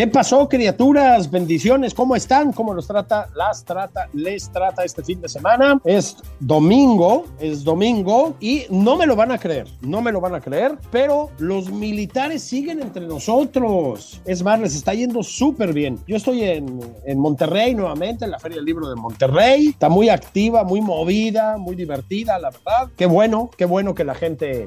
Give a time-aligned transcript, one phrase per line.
[0.00, 1.30] ¿Qué pasó, criaturas?
[1.30, 2.54] Bendiciones, ¿cómo están?
[2.54, 3.28] ¿Cómo los trata?
[3.34, 5.78] Las trata, les trata este fin de semana.
[5.84, 10.34] Es domingo, es domingo y no me lo van a creer, no me lo van
[10.34, 14.22] a creer, pero los militares siguen entre nosotros.
[14.24, 15.98] Es más, les está yendo súper bien.
[16.06, 19.66] Yo estoy en, en Monterrey nuevamente, en la Feria del Libro de Monterrey.
[19.66, 22.88] Está muy activa, muy movida, muy divertida, la verdad.
[22.96, 24.66] Qué bueno, qué bueno que la gente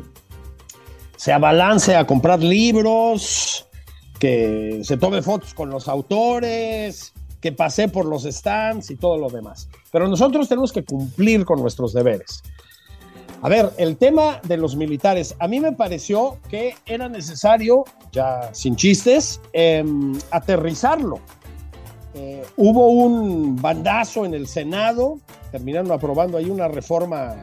[1.15, 3.67] se abalance a comprar libros
[4.23, 9.30] que se tome fotos con los autores, que pase por los stands y todo lo
[9.30, 9.67] demás.
[9.91, 12.41] Pero nosotros tenemos que cumplir con nuestros deberes.
[13.41, 18.53] A ver, el tema de los militares, a mí me pareció que era necesario, ya
[18.53, 19.83] sin chistes, eh,
[20.31, 21.19] aterrizarlo.
[22.13, 25.19] Eh, hubo un bandazo en el Senado,
[25.52, 27.35] terminaron aprobando ahí una reforma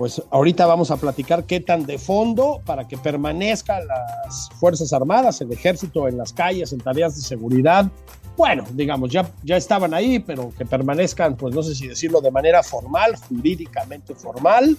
[0.00, 5.42] pues ahorita vamos a platicar qué tan de fondo para que permanezcan las Fuerzas Armadas,
[5.42, 7.86] el ejército en las calles, en tareas de seguridad.
[8.34, 12.30] Bueno, digamos, ya, ya estaban ahí, pero que permanezcan, pues no sé si decirlo de
[12.30, 14.74] manera formal, jurídicamente formal,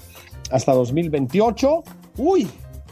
[0.50, 1.84] hasta 2028.
[2.18, 2.50] Uy,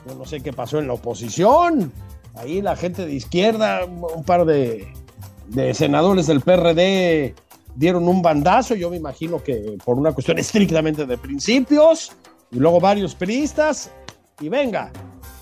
[0.07, 1.91] yo no sé qué pasó en la oposición.
[2.35, 4.87] Ahí la gente de izquierda, un par de,
[5.47, 7.33] de senadores del PRD
[7.79, 12.11] dieron un bandazo, yo me imagino que por una cuestión estrictamente de principios,
[12.51, 13.91] y luego varios periodistas,
[14.41, 14.91] y venga,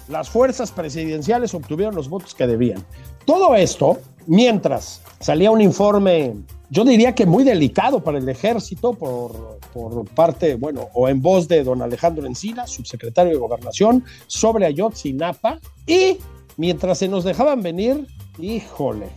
[0.07, 2.83] las fuerzas presidenciales obtuvieron los votos que debían.
[3.25, 6.35] Todo esto, mientras salía un informe,
[6.69, 11.47] yo diría que muy delicado para el ejército por, por parte, bueno, o en voz
[11.47, 16.17] de don Alejandro Encina, subsecretario de Gobernación, sobre Ayotzinapa, y
[16.57, 18.07] mientras se nos dejaban venir,
[18.39, 19.07] híjole,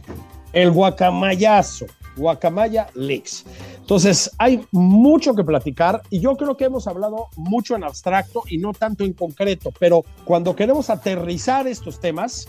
[0.52, 3.44] el guacamayazo Guacamaya Leaks.
[3.78, 8.58] Entonces, hay mucho que platicar y yo creo que hemos hablado mucho en abstracto y
[8.58, 12.48] no tanto en concreto, pero cuando queremos aterrizar estos temas,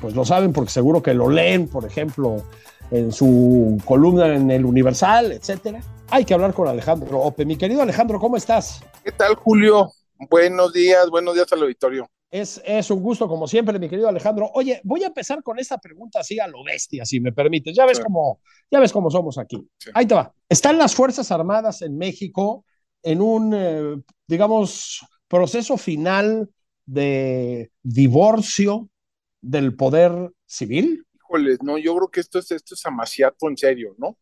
[0.00, 2.42] pues lo saben porque seguro que lo leen, por ejemplo,
[2.90, 5.80] en su columna en el Universal, etcétera.
[6.10, 7.44] Hay que hablar con Alejandro Ope.
[7.46, 8.82] Mi querido Alejandro, ¿cómo estás?
[9.02, 9.90] ¿Qué tal, Julio?
[10.30, 12.08] Buenos días, buenos días al auditorio.
[12.32, 14.50] Es, es, un gusto, como siempre, mi querido Alejandro.
[14.54, 17.76] Oye, voy a empezar con esta pregunta así a lo bestia, si me permites.
[17.76, 18.02] Ya ves, sí.
[18.02, 19.68] cómo, ya ves cómo somos aquí.
[19.76, 19.90] Sí.
[19.92, 20.32] Ahí te va.
[20.48, 22.64] Están las Fuerzas Armadas en México
[23.02, 26.48] en un, eh, digamos, proceso final
[26.86, 28.88] de divorcio
[29.42, 31.04] del poder civil.
[31.14, 34.16] Híjoles, no, yo creo que esto es, esto es amaciato en serio, ¿no?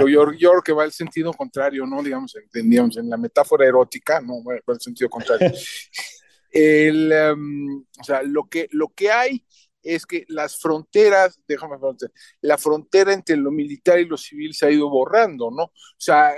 [0.00, 2.02] yo, yo, yo, creo que va el sentido contrario, ¿no?
[2.02, 5.50] Digamos, en, digamos, en la metáfora erótica, no, va el sentido contrario.
[6.54, 9.44] El, um, o sea, lo que, lo que hay
[9.82, 12.10] es que las fronteras, déjame ver,
[12.40, 15.64] la frontera entre lo militar y lo civil se ha ido borrando, ¿no?
[15.64, 16.32] O sea,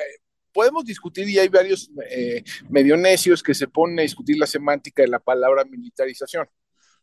[0.53, 2.43] podemos discutir y hay varios eh,
[3.45, 6.49] que se ponen a discutir la semántica de la palabra militarización,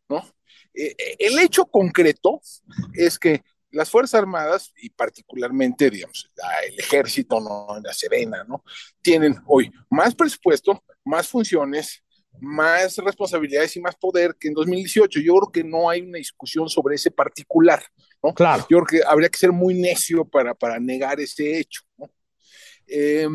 [0.10, 0.24] ¿no?
[0.74, 2.42] Eh, el hecho concreto
[2.96, 6.32] es que las Fuerzas Armadas, y particularmente, digamos,
[6.68, 7.80] el ejército, ¿no?
[7.84, 8.64] la Serena, ¿no?
[9.02, 12.03] Tienen hoy más presupuesto, más funciones,
[12.40, 15.20] más responsabilidades y más poder que en 2018.
[15.20, 17.84] Yo creo que no hay una discusión sobre ese particular,
[18.22, 18.34] ¿no?
[18.34, 18.66] Claro.
[18.70, 22.10] Yo creo que habría que ser muy necio para, para negar ese hecho, ¿no?
[22.88, 23.28] Eh,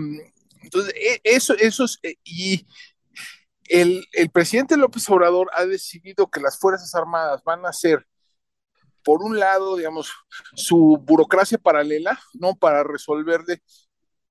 [0.62, 0.94] entonces,
[1.25, 2.67] eso, eso es, y
[3.69, 8.06] el, el presidente López Obrador ha decidido que las Fuerzas Armadas van a ser
[9.05, 10.12] por un lado, digamos,
[10.55, 12.55] su burocracia paralela, ¿no?
[12.55, 13.62] Para resolver de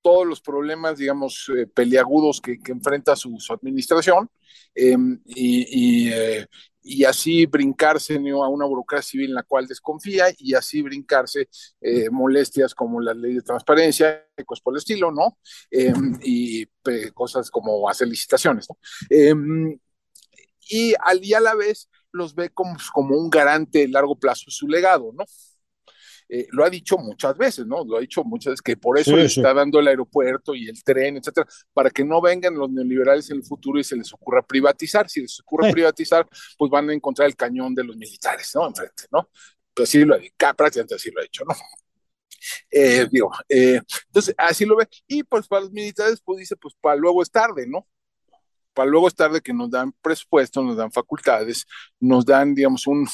[0.07, 4.29] todos los problemas, digamos, eh, peliagudos que, enfrenta su, administración
[4.73, 4.95] y,
[5.25, 6.47] y, eh,
[6.81, 11.49] y, así brincarse a una burocracia civil en la cual desconfía y así brincarse
[11.81, 15.37] eh, molestias como la ley de transparencia cosas por el estilo, ¿no?
[16.21, 16.65] y
[17.13, 18.77] cosas como hacer licitaciones, ¿no?
[20.69, 24.53] y, al, y a la vez los ve como, un garante a largo plazo de
[24.53, 25.25] su legado, ¿no?
[26.29, 27.85] Eh, lo ha dicho muchas veces, ¿no?
[27.85, 29.39] Lo ha dicho muchas veces que por eso Sí, le sí.
[29.39, 33.37] está dando el aeropuerto y el tren, etcétera, para que no vengan los neoliberales en
[33.37, 35.09] el futuro y se les ocurra privatizar.
[35.09, 35.73] Si les ocurre Sí.
[35.73, 36.27] privatizar,
[36.57, 38.67] pues van a encontrar el cañón de los militares, ¿no?
[38.67, 39.29] Enfrente, ¿no?
[39.73, 41.53] Pues sí lo ha dicho, prácticamente así lo ha dicho, ¿no?
[42.71, 44.87] Eh, digo, eh, entonces así lo ve.
[45.07, 47.87] Y pues para los militares, pues dice, pues para luego es tarde, ¿no?
[48.73, 51.65] Para luego es tarde que nos dan presupuesto, nos dan facultades,
[51.99, 53.07] nos dan, digamos, un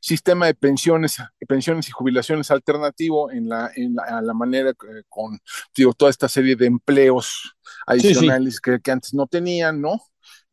[0.00, 1.16] sistema de pensiones,
[1.48, 5.38] pensiones y jubilaciones alternativo en la, en la, a la manera que- con,
[5.76, 7.54] digo, toda esta serie de empleos
[7.86, 10.00] adicionales Que, que antes no tenían, ¿no?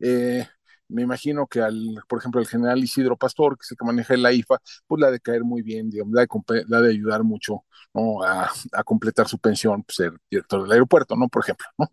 [0.00, 0.46] Eh,
[0.88, 4.16] me imagino que al, por ejemplo, al general Isidro Pastor, que es el que maneja
[4.16, 7.64] la IFA, pues la de caer muy bien, digamos, la de, la de ayudar mucho,
[7.94, 8.22] ¿no?
[8.22, 8.50] A,
[8.84, 11.28] completar su pensión, pues, ser director del aeropuerto, ¿no?
[11.28, 11.92] Por ejemplo, ¿no?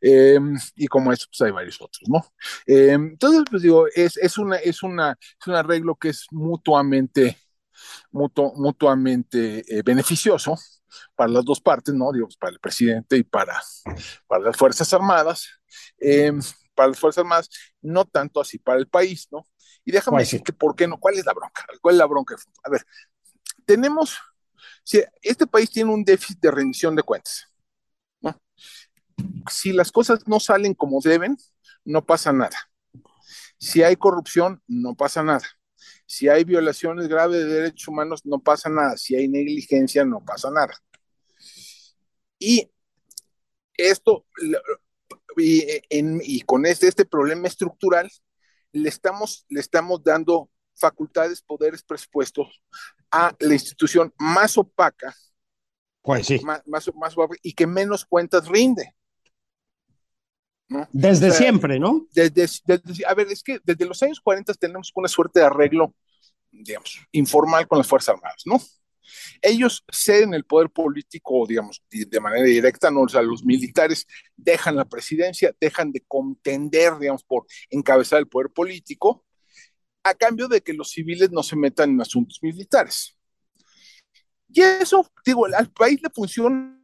[0.00, 0.38] Eh,
[0.76, 2.24] y como eso, pues hay varios otros, ¿no?
[2.66, 7.38] Eh, entonces, pues digo, es, es, una, es, una, es un arreglo que es mutuamente,
[8.10, 10.56] mutuo, mutuamente eh, beneficioso
[11.14, 12.12] para las dos partes, ¿no?
[12.12, 13.60] Digo, pues, para el presidente y para,
[14.26, 15.48] para las Fuerzas Armadas.
[16.76, 17.48] Para las Fuerzas Armadas,
[17.80, 19.46] no tanto así para el país, ¿no?
[19.84, 20.36] Y déjame Pues sí.
[20.36, 22.36] decirte por qué no, cuál es la bronca, cuál es la bronca.
[22.62, 22.86] A ver,
[23.64, 24.16] tenemos,
[24.84, 27.46] si este país tiene un déficit de rendición de cuentas,
[28.20, 28.40] ¿no?
[29.50, 31.36] Si las cosas no salen como deben,
[31.84, 32.56] no pasa nada.
[33.58, 35.46] Si hay corrupción, no pasa nada.
[36.04, 38.96] Si hay violaciones graves de derechos humanos, no pasa nada.
[38.96, 40.74] Si hay negligencia, no pasa nada.
[42.38, 42.70] Y
[43.74, 44.26] esto,
[45.36, 48.10] y, en, y con este, este problema estructural,
[48.72, 52.62] le estamos, le estamos dando facultades, poderes, presupuestos
[53.10, 55.14] a la institución más opaca,
[56.02, 56.40] Pues sí.
[56.40, 58.94] más, más, más opaca y que menos cuentas rinde.
[60.68, 60.88] ¿no?
[60.92, 62.06] Desde O sea, siempre, ¿no?
[62.12, 65.94] Desde, desde, a ver, es que desde los años 40 tenemos una suerte de arreglo,
[66.50, 68.60] digamos, informal con las Fuerzas Armadas, ¿no?
[69.42, 73.02] Ellos ceden el poder político, digamos, de manera directa, ¿no?
[73.02, 74.06] O sea, los militares
[74.36, 79.24] dejan la presidencia, dejan de contender, digamos, por encabezar el poder político,
[80.02, 83.16] a cambio de que los civiles no se metan en asuntos militares.
[84.48, 86.78] Y eso, digo, al país le funciona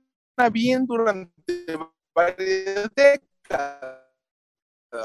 [0.53, 1.33] bien durante
[2.15, 4.01] varias décadas,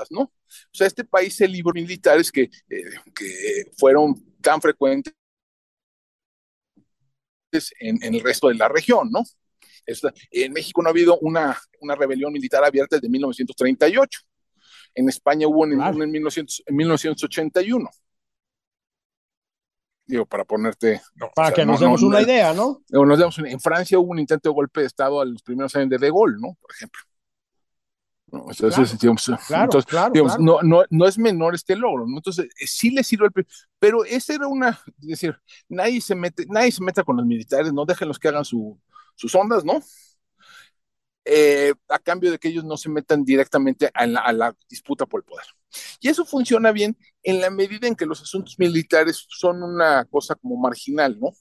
[0.09, 0.21] ¿no?
[0.21, 2.83] O sea, este país se libró militares que, eh,
[3.13, 5.13] que fueron tan frecuentes
[7.51, 9.23] en, en, el resto de la región, ¿no?
[9.85, 14.19] Esta, en México no ha habido una, una, rebelión militar abierta desde 1938.
[14.95, 16.03] En España hubo en, claro.
[16.03, 17.89] en, 1900, en 1981.
[20.05, 21.01] Digo, para ponerte.
[21.15, 22.81] No, para o sea, que nos no, demos no, una idea, ¿no?
[22.89, 25.89] Nos demos, en Francia hubo un intento de golpe de Estado a los primeros años
[25.89, 26.57] de De Gaulle, ¿no?
[26.59, 27.01] Por ejemplo.
[28.29, 30.44] Entonces, claro, digamos, claro, entonces, claro, digamos claro.
[30.44, 32.18] No, no, no es menor este logro, ¿no?
[32.18, 33.47] Entonces, sí le sirve el
[33.79, 35.39] pero esa era una, es decir,
[35.69, 38.77] nadie se mete, nadie se meta con los militares, no déjenlos que hagan su,
[39.15, 39.81] sus ondas, ¿no?
[41.24, 45.06] Eh, a cambio de que ellos no se metan directamente a la, a la, disputa
[45.06, 45.45] por el poder.
[46.00, 50.35] Y eso funciona bien en la medida en que los asuntos militares son una cosa
[50.35, 51.31] como marginal, ¿no?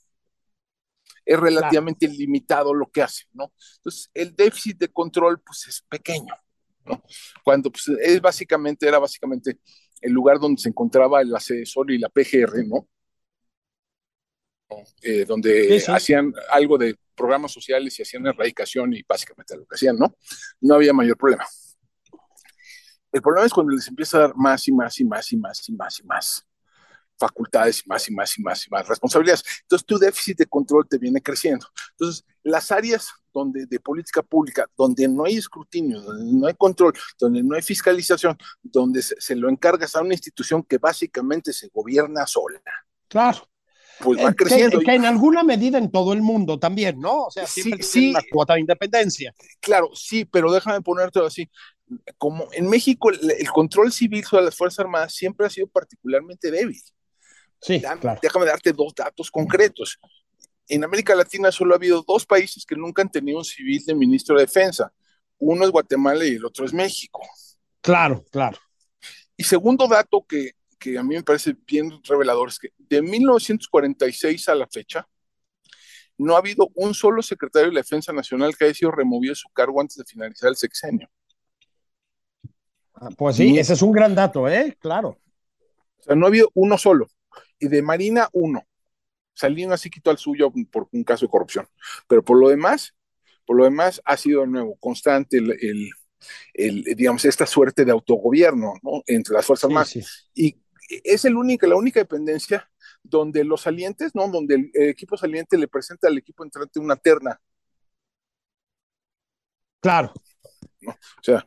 [1.24, 3.52] Es relativamente limitado lo que hacen, ¿no?
[3.76, 6.34] Entonces, el déficit de control, pues, es pequeño.
[6.86, 7.02] ¿No?
[7.42, 9.58] Cuando pues, es básicamente, era básicamente
[10.00, 12.88] el lugar donde se encontraba el asesor y la PGR, ¿no?
[15.02, 15.92] Eh, donde sí, sí.
[15.92, 20.16] hacían algo de programas sociales y hacían erradicación y básicamente lo que hacían, ¿no?
[20.60, 21.46] No había mayor problema.
[23.12, 25.68] El problema es cuando les empieza a dar más y más y más y más
[25.68, 26.46] y más y más
[27.18, 29.42] facultades y más y más y más y más responsabilidades.
[29.62, 31.66] Entonces tu déficit de control te viene creciendo.
[31.92, 36.94] Entonces las áreas donde de política pública, donde no hay escrutinio, donde no hay control,
[37.18, 41.68] donde no hay fiscalización, donde se, se lo encargas a una institución que básicamente se
[41.68, 42.60] gobierna sola.
[43.08, 43.46] Claro.
[44.00, 44.78] Pues va creciendo.
[44.78, 47.24] Que, que, en alguna medida en todo el mundo también, ¿no?
[47.24, 48.12] O sea, siempre sí, sí.
[48.12, 49.34] la cuota de independencia.
[49.60, 51.50] Claro, sí, pero déjame ponértelo así.
[52.16, 56.50] Como en México el, el control civil sobre las Fuerzas Armadas siempre ha sido particularmente
[56.50, 56.80] débil.
[57.60, 58.20] Sí, Dame, claro.
[58.22, 59.98] Déjame darte dos datos concretos.
[60.68, 63.94] En América Latina solo ha habido dos países que nunca han tenido un civil de
[63.94, 64.92] ministro de Defensa.
[65.38, 67.22] Uno es Guatemala y el otro es México.
[67.80, 68.58] Claro, claro.
[69.36, 74.48] Y segundo dato que, que a mí me parece bien revelador es que de 1946
[74.48, 75.06] a la fecha
[76.18, 79.36] no ha habido un solo secretario de la Defensa Nacional que haya sido removido de
[79.36, 81.08] su cargo antes de finalizar el sexenio.
[83.16, 84.76] Pues sí, ese es un gran dato, ¿eh?
[84.80, 85.18] Claro.
[85.98, 87.08] O sea, no ha habido uno solo.
[87.58, 88.62] Y de Marina, uno.
[89.36, 91.68] Salinas así quitó al suyo por un caso de corrupción.
[92.08, 92.94] Pero por lo demás,
[93.44, 95.90] por lo demás ha sido de nuevo constante el, el,
[96.54, 99.02] el digamos, esta suerte de autogobierno ¿no?
[99.06, 99.90] entre las Fuerzas Armadas.
[99.90, 100.02] Sí.
[100.34, 100.56] Y,
[100.88, 102.70] es el la única dependencia
[103.02, 104.28] donde los salientes, ¿no?
[104.28, 107.40] Donde el, equipo saliente le presenta al equipo entrante una terna.
[109.80, 110.12] Claro.
[110.80, 110.92] ¿no?
[110.92, 111.46] O sea,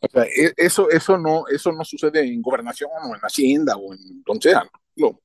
[0.00, 3.94] o sea, e, eso, eso, no, eso no sucede en gobernación o en Hacienda o
[3.94, 4.68] en donde sea.
[4.96, 5.20] No.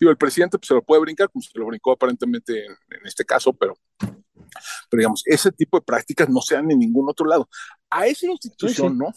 [0.00, 3.06] Digo, el presidente pues, se lo puede brincar, como se lo brincó aparentemente en, en,
[3.06, 7.26] este caso, pero, pero digamos, ese tipo de prácticas no se dan en ningún otro
[7.26, 7.48] lado.
[7.90, 8.98] A esa institución, sí.
[8.98, 9.12] ¿no?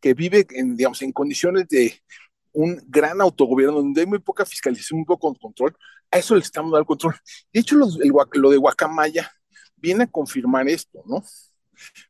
[0.00, 2.00] Que vive en, digamos, en condiciones de
[2.52, 5.76] un gran autogobierno, donde hay muy poca fiscalización, muy poco control,
[6.10, 7.14] a eso le estamos dando el control.
[7.52, 9.30] De hecho, los, el, lo de Guacamaya
[9.76, 11.22] viene a confirmar esto, ¿no?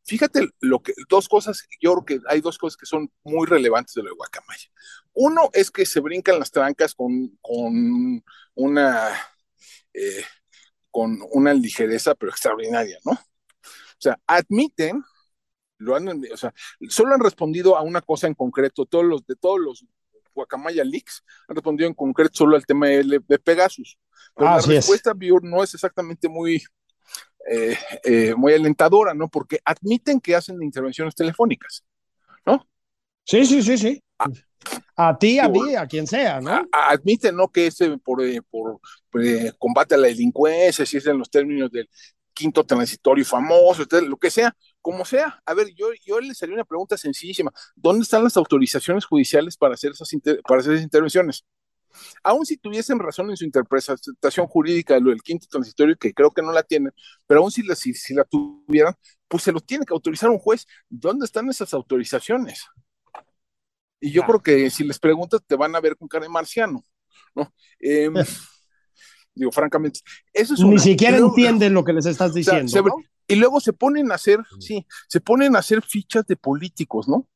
[0.05, 3.95] Fíjate lo que, dos cosas, yo creo que hay dos cosas que son muy relevantes
[3.95, 4.69] de lo de Guacamaya.
[5.13, 8.23] Uno es que se brincan las trancas con, con
[8.55, 9.13] una,
[9.93, 10.25] eh,
[10.91, 13.13] con una ligereza, pero extraordinaria, ¿no?
[13.13, 15.03] O sea, admiten,
[15.79, 16.53] lo han, o sea,
[16.89, 19.85] solo han respondido a una cosa en concreto, todos los, de todos los
[20.35, 23.99] Guacamaya Leaks han respondido en concreto solo al tema de, de Pegasus.
[24.35, 26.63] Pero ah, la respuesta, Biur, no es exactamente muy,
[27.51, 29.29] eh, eh, muy alentadora, ¿no?
[29.29, 31.85] Porque admiten que hacen intervenciones telefónicas,
[32.47, 32.67] ¿no?
[33.25, 34.03] Sí, sí, sí, sí.
[34.19, 34.29] A,
[34.97, 36.67] a ti, a mí, a quien sea, ¿no?
[36.73, 37.49] Admiten, ¿no?
[37.49, 39.23] Que es por, eh, por, por
[39.59, 41.89] combate a la delincuencia, si es en los términos del
[42.39, 45.43] quinto transitorio famoso, lo que sea, como sea.
[45.45, 47.53] A ver, yo, yo les haría una pregunta sencillísima.
[47.75, 50.09] ¿Dónde están las autorizaciones judiciales para hacer esas,
[50.47, 51.45] para hacer esas intervenciones?
[52.23, 56.31] Aún si tuviesen razón en su interpretación jurídica de lo del quinto transitorio, que creo
[56.31, 56.93] que no la tienen,
[57.27, 58.95] pero aún si la, si, si la tuvieran,
[59.27, 60.67] pues se lo tiene que autorizar un juez.
[60.89, 62.65] ¿Dónde están esas autorizaciones?
[64.01, 64.27] Y yo ah.
[64.27, 66.85] creo que si les preguntas, te van a ver con cara de marciano,
[67.35, 67.53] ¿no?
[67.81, 68.11] Eh,
[69.35, 70.01] digo, francamente,
[70.33, 72.67] eso es Ni una, siquiera entienden lo que les estás diciendo.
[72.67, 72.95] O sea, ¿no?
[73.27, 77.29] Y luego se ponen a hacer, sí, se ponen a hacer fichas de políticos, ¿no?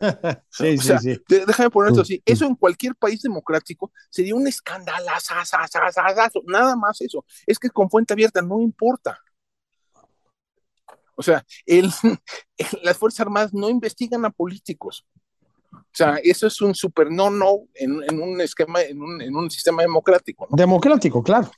[0.50, 1.44] sí, o sea, sí, sí.
[1.46, 2.22] Déjame poner esto así.
[2.24, 5.06] Eso en cualquier país democrático sería un escándalo,
[6.46, 7.24] nada más eso.
[7.46, 9.18] Es que con fuente abierta no importa.
[11.16, 11.90] O sea, el,
[12.58, 15.06] el, las Fuerzas Armadas no investigan a políticos.
[15.72, 19.50] O sea, eso es un super no-no en, en, un esquema, en un, en un
[19.50, 20.46] sistema democrático.
[20.50, 20.56] ¿no?
[20.56, 21.50] Democrático, claro.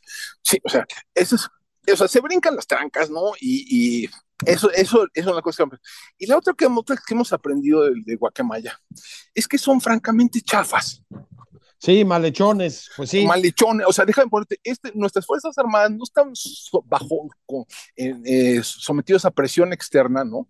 [0.42, 1.48] Sí, o sea, eso es,
[1.92, 3.32] o sea, se brincan las trancas, ¿no?
[3.40, 4.10] Y, y
[4.46, 5.76] eso, eso, eso es una cosa que...
[6.18, 6.66] Y la otra que,
[7.10, 8.80] hemos aprendido de, de, Guacamaya
[9.34, 11.02] es que son francamente chafas.
[11.78, 13.24] Sí, malhechones, pues sí.
[13.24, 17.64] Malhechones, o sea, déjame ponerte, este, nuestras Fuerzas Armadas no están so, bajo, con,
[17.96, 20.48] eh, sometidos a presión externa, ¿no?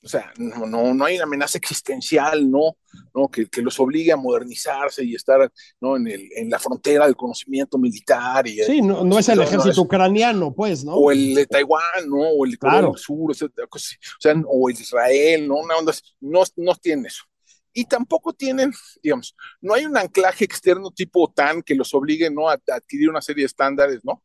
[0.00, 2.76] O sea, no, no, no hay una amenaza existencial, ¿no?
[3.12, 3.28] ¿no?
[3.28, 5.50] Que, que, los obligue a modernizarse y estar
[5.80, 5.96] ¿no?
[5.96, 8.46] en, el, en la frontera del conocimiento militar.
[8.46, 10.94] Y sí, no, no es el ejército no, ucraniano, pues, ¿no?
[10.94, 12.28] O el de Taiwán, ¿no?
[12.28, 12.92] O el claro.
[12.92, 15.56] del Sur, o sea, o el Israel, ¿no?
[15.56, 17.24] Una onda, no, no tiene eso.
[17.72, 22.48] Y tampoco tienen, digamos, no hay un anclaje externo tipo OTAN que los obligue, ¿no?
[22.48, 24.22] A, a adquirir una serie de estándares, ¿no?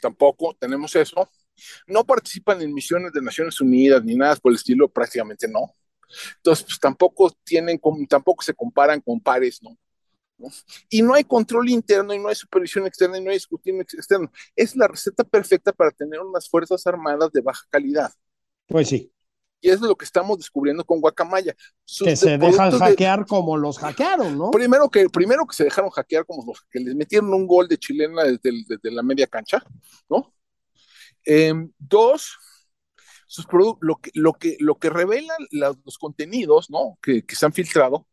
[0.00, 1.28] Tampoco tenemos eso
[1.86, 5.74] no participan en misiones de Naciones Unidas ni nada por el estilo, prácticamente no.
[6.36, 9.78] Entonces, pues tampoco tienen, tampoco se comparan con pares, ¿no?
[10.38, 10.48] ¿no?
[10.88, 14.30] Y no hay control interno y no hay supervisión externa y no hay escrutinio externo.
[14.56, 18.12] Es la receta perfecta para tener unas fuerzas armadas de baja calidad.
[18.66, 19.12] Pues sí.
[19.62, 21.54] Y eso es lo que estamos descubriendo con Guacamaya.
[21.84, 23.24] Sus que se dejan hackear de...
[23.26, 24.50] como los hackearon, ¿no?
[24.50, 27.76] Primero que, primero que se dejaron hackear como los que les metieron un gol de
[27.76, 29.62] chilena desde, el, desde la media cancha,
[30.08, 30.32] ¿no?
[31.24, 32.36] Eh, dos,
[33.26, 33.46] sus
[33.80, 36.98] lo, que, lo, que, lo que revelan los, los contenidos ¿no?
[37.00, 38.08] que, que, se han filtrado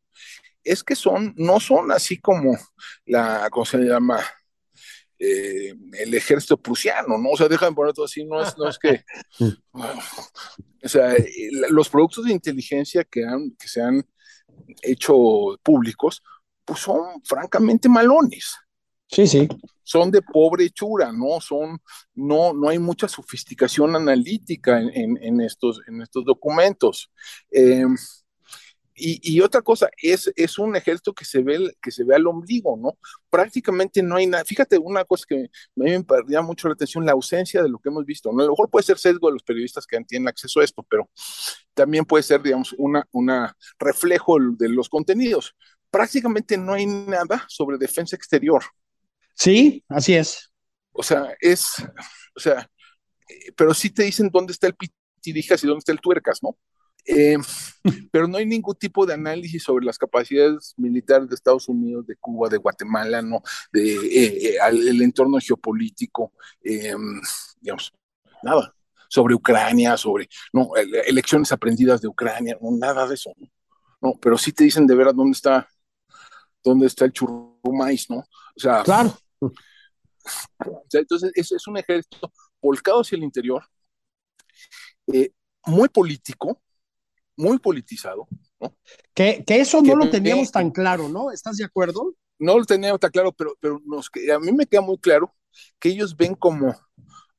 [0.63, 2.57] es que son, no son así como
[3.05, 4.19] la, ¿cómo se llama?
[5.19, 7.31] Eh, el ejército prusiano, ¿no?
[7.31, 9.03] O sea, déjame poner todo así, no es, no es que.
[10.83, 11.15] o sea,
[11.69, 14.05] los productos de inteligencia que, han, que se han
[14.83, 16.21] hecho públicos,
[16.63, 18.55] pues son francamente malones.
[19.09, 19.47] Sí, sí.
[19.83, 21.39] Son de pobre hechura, ¿no?
[21.39, 21.79] Son,
[22.15, 27.09] no, no hay mucha sofisticación analítica en, en, en estos, en estos documentos.
[27.51, 27.85] Eh,
[28.99, 32.25] y, y, otra cosa, es, es un ejército que se, ve, que se ve al
[32.25, 32.97] ombligo, ¿no?
[33.29, 34.43] Prácticamente no hay nada.
[34.43, 37.89] Fíjate, una cosa que me, me perdía mucho la atención, la ausencia de lo que
[37.89, 38.41] hemos visto, ¿no?
[38.41, 41.07] A lo mejor puede ser sesgo de los periodistas que tienen acceso a esto, pero
[41.75, 45.55] también puede ser, digamos, una, una reflejo de los contenidos.
[45.91, 48.63] Prácticamente no hay nada sobre defensa exterior.
[49.37, 50.51] Sí, así es.
[50.91, 51.67] O sea, es,
[52.35, 52.67] o sea,
[53.55, 56.57] pero sí te dicen dónde está el pitirijas y dónde está el tuercas, ¿no?
[57.05, 57.37] Eh,
[58.11, 62.15] pero no hay ningún tipo de análisis sobre las capacidades militares de Estados Unidos, de
[62.15, 63.43] Cuba, de Guatemala, ¿no?
[63.71, 66.33] De eh, eh, el entorno geopolítico,
[67.61, 67.93] digamos,
[68.41, 68.73] nada.
[69.09, 73.47] Sobre Ucrania, sobre, no, elecciones aprendidas de Ucrania, no, nada de eso, ¿no?
[74.01, 74.13] ¿no?
[74.19, 75.67] Pero sí te dicen de veras dónde está,
[76.61, 78.17] dónde está el churrumais, ¿no?
[78.17, 79.17] O sea, claro.
[79.39, 83.63] O sea, entonces es, es, un ejército volcado hacia el interior,
[85.07, 85.31] eh,
[85.65, 86.61] muy político,
[87.35, 88.27] muy politizado,
[88.59, 88.75] ¿no?
[89.13, 91.31] Que, que eso no que, lo teníamos tan claro, ¿no?
[91.31, 92.15] ¿Estás de acuerdo?
[92.39, 95.33] No lo teníamos tan claro, pero, pero nos, a mí me queda muy claro
[95.79, 96.75] que ellos ven como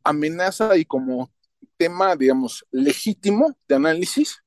[0.05, 1.31] amenaza y como
[1.77, 4.43] tema, digamos, legítimo de análisis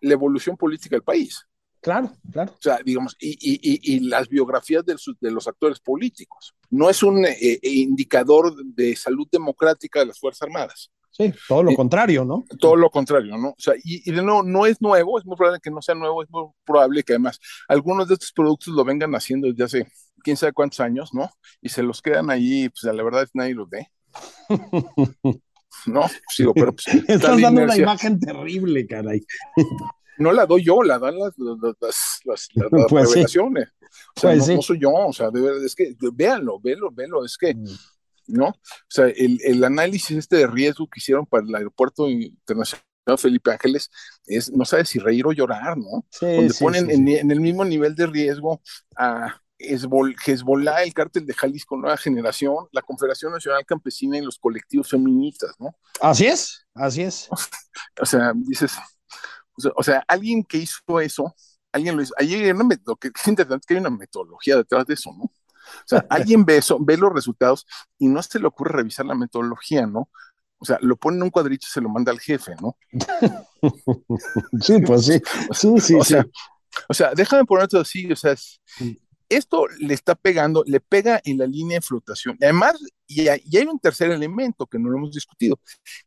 [0.00, 1.46] la evolución política del país.
[1.82, 2.52] Claro, claro.
[2.52, 6.54] O sea, digamos, y, y, y las biografías de, de, los actores políticos.
[6.70, 10.92] No es un eh, indicador de salud democrática de las Fuerzas Armadas.
[11.10, 12.44] Sí, todo lo contrario, ¿no?
[12.60, 13.48] Todo lo contrario, ¿no?
[13.48, 15.96] O sea, y, y de nuevo, no es nuevo, es muy probable que no sea
[15.96, 19.86] nuevo, es muy probable que además algunos de estos productos lo vengan haciendo desde hace
[20.22, 21.28] quién sabe cuántos años, ¿no?
[21.60, 23.88] Y se los quedan ahí, pues la verdad es que nadie los ve.
[25.86, 29.20] no, sigo, pero pues, Estás dando una imagen terrible, caray.
[30.22, 32.48] no la doy yo, la dan las, las, las, las,
[32.88, 33.68] pues revelaciones.
[33.68, 33.86] Sí.
[34.16, 34.54] O sea, pues no, sí.
[34.54, 37.66] no, soy yo, o sea, de verdad, es que véanlo, véanlo, véanlo, es que, mm.
[38.28, 38.46] ¿no?
[38.46, 38.54] O
[38.88, 42.82] sea, el, el, análisis este de riesgo que hicieron para el aeropuerto internacional
[43.18, 43.90] Felipe Ángeles
[44.26, 46.06] es, no sabes si reír o llorar, ¿no?
[46.10, 48.62] Sí, Donde ponen en, en, el mismo nivel de riesgo
[48.96, 54.88] a Hezbollah, el cártel de Jalisco Nueva Generación, la Confederación Nacional Campesina y los colectivos
[54.88, 55.76] feministas, ¿no?
[56.00, 57.28] Así es, así es.
[58.00, 58.72] o sea, dices,
[59.76, 61.34] o sea, alguien que hizo eso,
[61.72, 64.86] alguien lo hizo, hay una, lo que es interesante es que hay una metodología detrás
[64.86, 65.24] de eso, ¿no?
[65.24, 67.66] O sea, alguien ve eso, ve los resultados
[67.98, 70.08] y no se le ocurre revisar la metodología, ¿no?
[70.58, 72.76] O sea, lo pone en un cuadrito y se lo manda al jefe, ¿no?
[74.60, 75.20] sí, pues sí.
[75.52, 76.14] Sí, sí, o sí.
[76.14, 76.26] Sea,
[76.88, 78.60] o sea, déjame ponerte así, o sea, es,
[79.28, 82.36] esto le está pegando, le pega en la línea de flotación.
[82.40, 82.74] Además,
[83.06, 85.58] y hay, y hay, un tercer elemento que no lo hemos discutido,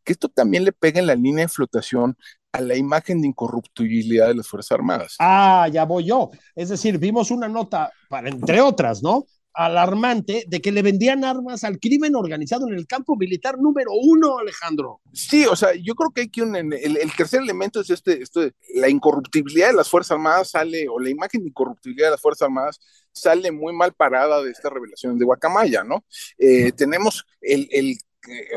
[0.03, 2.17] que esto también le pega en la línea de flotación
[2.55, 5.15] a la imagen de incorruptibilidad de las Fuerzas Armadas.
[5.19, 6.31] Ah, ya voy yo.
[6.55, 9.25] Es decir, vimos una nota, para, entre otras, ¿no?
[9.55, 14.37] alarmante de que le vendían armas al crimen organizado en el campo militar número uno,
[14.37, 14.99] Alejandro.
[15.13, 18.21] Sí, o sea, yo creo que hay que un, el, el, tercer elemento es este,
[18.21, 22.21] este, la incorruptibilidad de las Fuerzas Armadas sale, o la imagen de incorruptibilidad de las
[22.21, 22.79] Fuerzas Armadas
[23.13, 26.03] sale muy mal parada de esta revelación de Guacamaya, ¿no?
[26.37, 27.97] Eh, tenemos el, el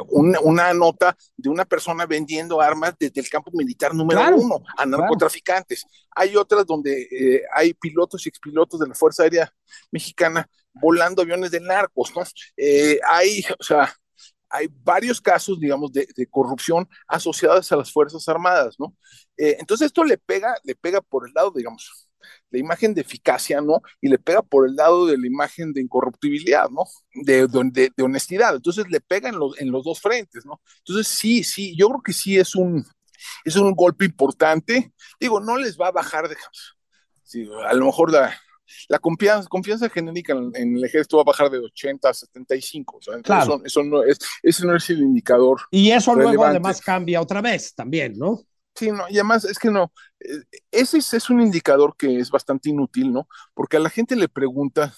[0.09, 4.63] una, una, nota de una persona vendiendo armas desde el campo militar número claro, uno
[4.77, 5.83] a narcotraficantes.
[5.83, 6.07] Claro.
[6.17, 9.53] Hay otras donde eh, hay pilotos y expilotos de la Fuerza Aérea
[9.91, 12.23] Mexicana volando aviones de narcos, ¿no?
[12.57, 13.93] Eh, hay, o sea,
[14.51, 18.95] hay varios casos, digamos, de, de, corrupción asociadas a las Fuerzas Armadas, ¿no?
[19.37, 22.08] Eh, entonces esto le pega, le pega por el lado, digamos,
[22.51, 23.83] la imagen de eficacia, ¿no?
[24.01, 26.85] Y le pega por el lado de la imagen de incorruptibilidad, ¿no?
[27.25, 28.57] De, de, de honestidad.
[28.57, 30.61] Entonces le pega en los, en los dos frentes, ¿no?
[30.79, 32.85] Entonces sí, sí, yo creo que sí es un,
[33.45, 34.93] es un golpe importante.
[35.21, 36.37] Digo, no les va a bajar de...
[37.23, 38.35] Sí, a lo mejor la,
[38.89, 42.97] la confianza, confianza genérica en, en, el ejército va a bajar de 80 a 75.
[42.97, 43.57] O sea, claro.
[43.57, 45.61] eso, eso, no es, ese no es el indicador.
[45.71, 46.37] Y eso relevante.
[46.37, 48.43] luego además cambia otra vez también, ¿no?
[48.79, 49.93] Sí, no, y además es que no,
[50.71, 53.27] ese es, es, un indicador que es bastante inútil, ¿no?
[53.53, 54.95] Porque a la gente le pregunta,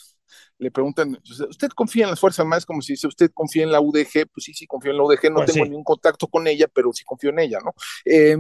[0.59, 2.67] le preguntan, ¿usted confía en las Fuerzas Armadas?
[2.67, 4.29] Como si dice, ¿usted confía en la UDG?
[4.31, 5.71] Pues sí, sí confío en la UDG, no pues tengo sí.
[5.71, 7.73] ningún contacto con ella, pero sí confío en ella, ¿no?
[8.05, 8.37] Eh,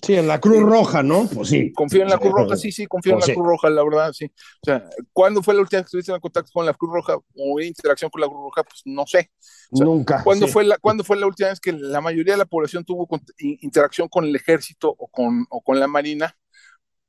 [0.00, 1.26] Sí, en la Cruz Roja, ¿no?
[1.26, 1.70] Pues sí.
[1.72, 3.34] Confío en la Cruz Roja, sí, sí, confío pues en la sí.
[3.34, 4.24] Cruz Roja, la verdad, sí.
[4.24, 7.16] O sea, ¿cuándo fue la última vez que estuviste en contacto con la Cruz Roja
[7.36, 8.62] o en interacción con la Cruz Roja?
[8.64, 9.30] Pues no sé.
[9.70, 10.22] O sea, Nunca.
[10.24, 10.52] ¿cuándo, sí.
[10.52, 13.06] fue la, ¿Cuándo fue la última vez que la mayoría de la población tuvo
[13.38, 16.34] interacción con el ejército o con, o con la marina?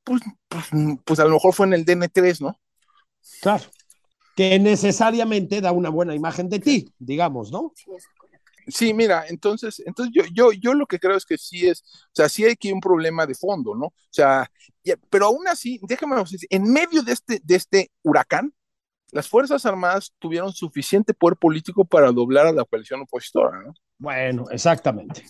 [0.03, 0.65] Pues, pues,
[1.05, 2.59] pues a lo mejor fue en el DN3, ¿no?
[3.41, 3.63] Claro.
[4.35, 7.71] Que necesariamente da una buena imagen de ti, digamos, ¿no?
[8.67, 12.15] Sí, mira, entonces, entonces yo, yo, yo lo que creo es que sí es, o
[12.15, 13.87] sea, sí hay aquí un problema de fondo, ¿no?
[13.87, 14.49] O sea,
[15.09, 18.53] pero aún así, déjame decir, en medio de este, de este huracán,
[19.11, 23.73] las Fuerzas Armadas tuvieron suficiente poder político para doblar a la coalición opositora, ¿no?
[23.99, 25.23] Bueno, exactamente.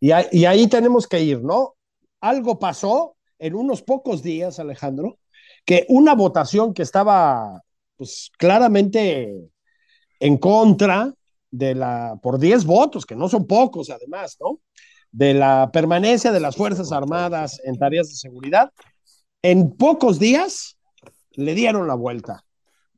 [0.00, 1.74] Y, y ahí tenemos que ir, ¿no?
[2.20, 5.18] Algo pasó en unos pocos días, Alejandro,
[5.64, 7.62] que una votación que estaba,
[7.96, 9.50] pues, claramente
[10.20, 11.12] en contra
[11.50, 14.60] de la, por 10 votos, que no son pocos además, ¿no?
[15.10, 18.72] De la permanencia de las Fuerzas Armadas en tareas de seguridad,
[19.42, 20.78] en pocos días
[21.32, 22.44] le dieron la vuelta.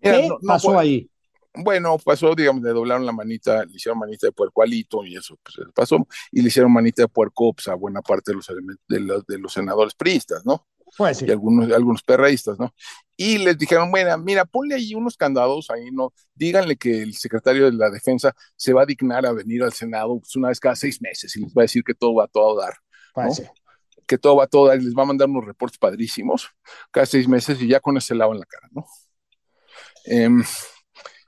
[0.03, 1.11] Mira, ¿Qué no, no, pasó ahí?
[1.55, 5.37] Bueno, pasó, digamos, le doblaron la manita, le hicieron manita de puerco alito y eso
[5.43, 8.47] pues, pasó, y le hicieron manita de puerco pues, a buena parte de los,
[8.89, 10.67] de los, de los senadores priistas, ¿no?
[10.97, 11.27] Pues sí.
[11.27, 12.75] y algunos, algunos perreístas, ¿no?
[13.17, 17.67] Y les dijeron, bueno, mira, ponle ahí unos candados, ahí no, díganle que el secretario
[17.71, 20.77] de la defensa se va a dignar a venir al Senado pues, una vez cada
[20.77, 22.75] seis meses y les va a decir que todo va a todo dar.
[23.17, 23.25] ¿no?
[23.25, 23.45] Pues sí.
[24.07, 26.49] que todo va todo, les va a mandar unos reportes padrísimos
[26.91, 28.87] cada seis meses y ya con ese lado en la cara, ¿no?
[30.05, 30.43] Em,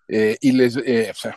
[0.09, 1.37] eh, y les, eh, o sea,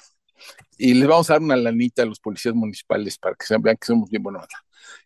[0.78, 3.88] y les vamos a dar una lanita a los policías municipales para que vean que
[3.88, 4.46] somos bien buenos.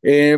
[0.02, 0.38] Eh,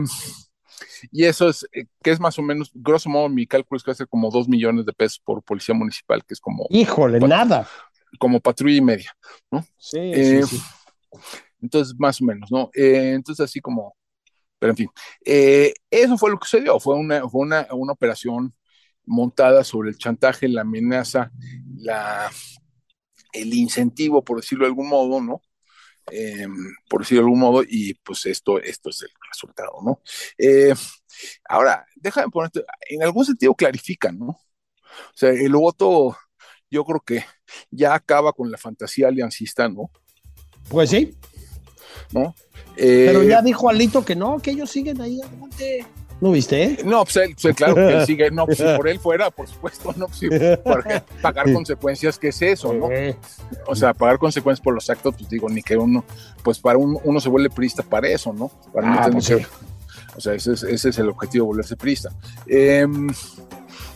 [1.12, 3.92] y eso es, eh, que es más o menos, grosso modo, mi cálculo es que
[3.92, 6.66] va a ser como dos millones de pesos por policía municipal, que es como.
[6.70, 7.68] Híjole, nada.
[8.20, 9.16] Como patrulla y media,
[9.52, 9.64] ¿no?
[9.78, 10.64] Sí, Eh, sí, sí.
[11.62, 12.70] Entonces, más o menos, ¿no?
[12.74, 13.96] Eh, entonces, así como.
[14.60, 14.90] Pero en fin,
[15.26, 16.80] eh, eso fue lo que sucedió.
[16.80, 18.54] Fue una, fue una, una operación
[19.06, 21.32] montada sobre el chantaje, la amenaza,
[21.78, 22.30] la,
[23.34, 25.42] el incentivo, por decirlo de algún modo, ¿no?
[26.12, 26.48] Eh,
[26.90, 30.02] por decirlo de algún modo, y pues esto, esto es el resultado, ¿no?
[30.38, 30.74] Eh,
[31.48, 32.52] ahora, déjame poner,
[32.90, 34.28] en algún sentido clarifican, ¿no?
[34.28, 36.18] O sea, el voto,
[36.70, 37.24] yo creo que
[37.70, 39.92] ya acaba con la fantasía aliancista, ¿no?
[40.70, 41.18] Pues sí,
[42.12, 42.36] ¿No?
[42.76, 45.86] Eh, pero ya dijo Alito que no, que ellos siguen ahí adelante.
[46.22, 46.80] ¿No viste?
[46.84, 49.48] No, pues, él, pues, claro que él sigue, no, pues si por él fuera, por
[49.48, 50.28] supuesto, no, pues, si
[50.64, 52.90] para pagar consecuencias, ¿qué es eso, no?
[53.66, 56.04] O sea, pagar consecuencias por los actos, pues digo, ni que uno,
[56.44, 58.50] pues para uno, uno se vuelve prista para eso, ¿no?
[58.74, 59.46] Para no Ah, tener pues que- sí.
[60.18, 62.10] O sea, ese es, ese es el objetivo, volverse prista.
[62.48, 63.08] Em,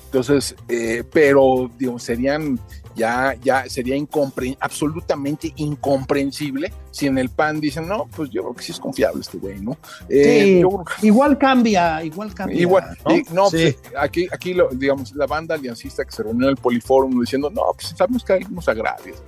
[0.05, 2.59] entonces, eh, pero, digo, serían,
[2.95, 8.53] ya, ya sería incompre- absolutamente incomprensible si en el PAN dicen, no, pues yo creo
[8.55, 9.77] que sí es confiable este güey, ¿no?
[10.09, 12.59] Eh, Sí, yo igual cambia, igual cambia.
[12.59, 13.15] Igual, ¿no?
[13.15, 13.75] y- no, Sí.
[13.81, 17.49] pues, aquí, aquí lo, digamos, la banda aliancista que se reunió en el Poliforum diciendo,
[17.49, 19.21] no, pues sabemos que hay unos agravios.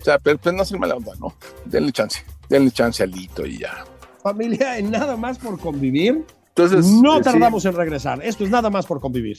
[0.00, 1.34] O sea, pero pues no es mala onda, ¿no?
[1.64, 3.84] Denle chance, denle chance al Lito y ya.
[4.22, 6.24] Familia, en nada más por convivir.
[6.48, 7.22] Entonces, no eh, sí.
[7.24, 8.20] tardamos en regresar.
[8.22, 9.38] Esto es nada más por convivir.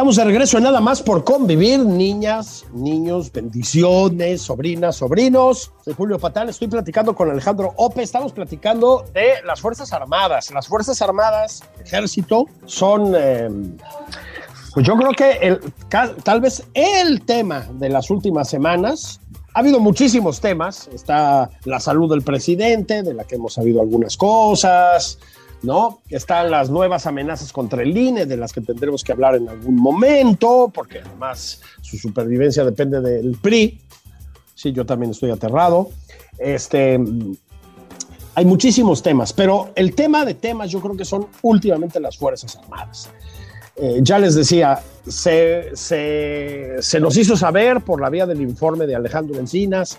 [0.00, 5.72] Estamos de regreso en nada más por convivir, niñas, niños, bendiciones, sobrinas, sobrinos.
[5.84, 10.50] Soy Julio Patán, estoy platicando con Alejandro Ope, estamos platicando de las Fuerzas Armadas.
[10.52, 13.50] Las Fuerzas Armadas, Ejército, son, eh,
[14.72, 15.60] pues yo creo que el,
[16.24, 19.20] tal vez el tema de las últimas semanas.
[19.52, 24.16] Ha habido muchísimos temas, está la salud del presidente, de la que hemos sabido algunas
[24.16, 25.18] cosas,
[25.62, 26.00] ¿no?
[26.08, 29.76] Están las nuevas amenazas contra el INE, de las que tendremos que hablar en algún
[29.76, 33.80] momento, porque además su supervivencia depende del PRI.
[34.54, 35.90] Sí, yo también estoy aterrado.
[36.38, 36.98] Este,
[38.34, 42.56] hay muchísimos temas, pero el tema de temas yo creo que son últimamente las Fuerzas
[42.56, 43.10] Armadas.
[43.76, 48.86] Eh, ya les decía, se, se, se nos hizo saber por la vía del informe
[48.86, 49.98] de Alejandro Encinas,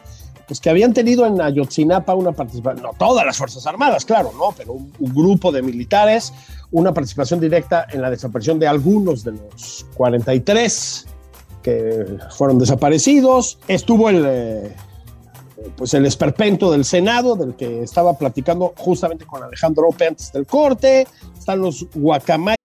[0.51, 4.53] pues que habían tenido en Ayotzinapa una participación, no todas las Fuerzas Armadas, claro, no,
[4.57, 6.33] pero un, un grupo de militares,
[6.71, 11.07] una participación directa en la desaparición de algunos de los 43
[11.63, 13.59] que fueron desaparecidos.
[13.69, 14.75] Estuvo el, eh,
[15.77, 20.45] pues el esperpento del Senado, del que estaba platicando justamente con Alejandro Ope antes del
[20.45, 21.07] corte.
[21.39, 22.57] Están los guacamayos.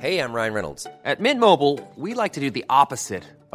[0.00, 0.88] Hey, I'm Ryan Reynolds.
[1.04, 3.22] At Mint Mobile, we like to do the opposite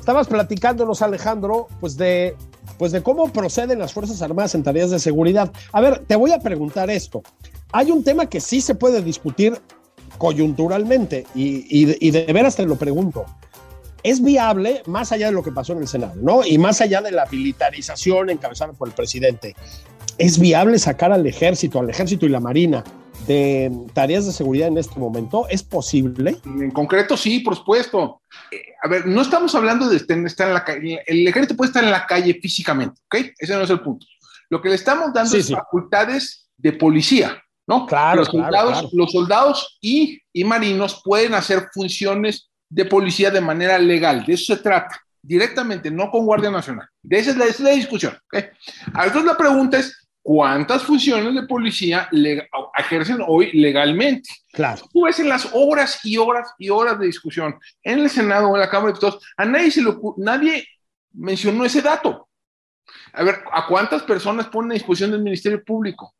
[0.00, 2.34] estabas platicándonos, Alejandro, pues de,
[2.78, 5.52] pues de cómo proceden las Fuerzas Armadas en tareas de seguridad.
[5.72, 7.22] A ver, te voy a preguntar esto.
[7.72, 9.60] Hay un tema que sí se puede discutir
[10.18, 13.24] coyunturalmente y, y, y de veras te lo pregunto.
[14.02, 16.44] ¿Es viable, más allá de lo que pasó en el Senado, ¿no?
[16.44, 19.54] Y más allá de la militarización encabezada por el presidente,
[20.16, 22.82] ¿es viable sacar al ejército, al ejército y la marina
[23.26, 25.46] de tareas de seguridad en este momento?
[25.50, 26.38] ¿Es posible?
[26.46, 28.19] En concreto, sí, por supuesto.
[28.50, 31.02] Eh, a ver, no estamos hablando de estar en la calle.
[31.06, 33.32] El ejército puede estar en la calle físicamente, ¿ok?
[33.38, 34.06] Ese no es el punto.
[34.48, 35.54] Lo que le estamos dando Sí, es sí.
[35.54, 37.86] facultades de policía, ¿no?
[37.86, 38.88] Claro, los soldados, claro.
[38.92, 44.24] los soldados y, y marinos pueden hacer funciones de policía de manera legal.
[44.26, 45.00] De eso se trata.
[45.22, 46.88] Directamente, no con Guardia Nacional.
[47.02, 48.14] De esa es la, esa es la discusión.
[48.32, 48.44] ¿ok?
[48.86, 54.28] Entonces la pregunta es, ¿cuántas funciones de policía le- ejercen hoy legalmente?
[54.52, 54.82] Claro.
[54.92, 58.54] Tú ves en las horas y horas y horas de discusión en el Senado o
[58.56, 60.66] en la Cámara de Diputados, a nadie se ocu- nadie
[61.12, 62.28] mencionó ese dato.
[63.12, 66.14] A ver, ¿a cuántas personas ponen a disposición del Ministerio Público?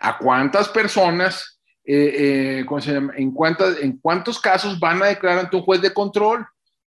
[0.00, 2.66] ¿A cuántas personas, eh, eh.
[3.16, 6.46] ¿En, cuántas, ¿En cuántos casos van a declarar ante un juez de control?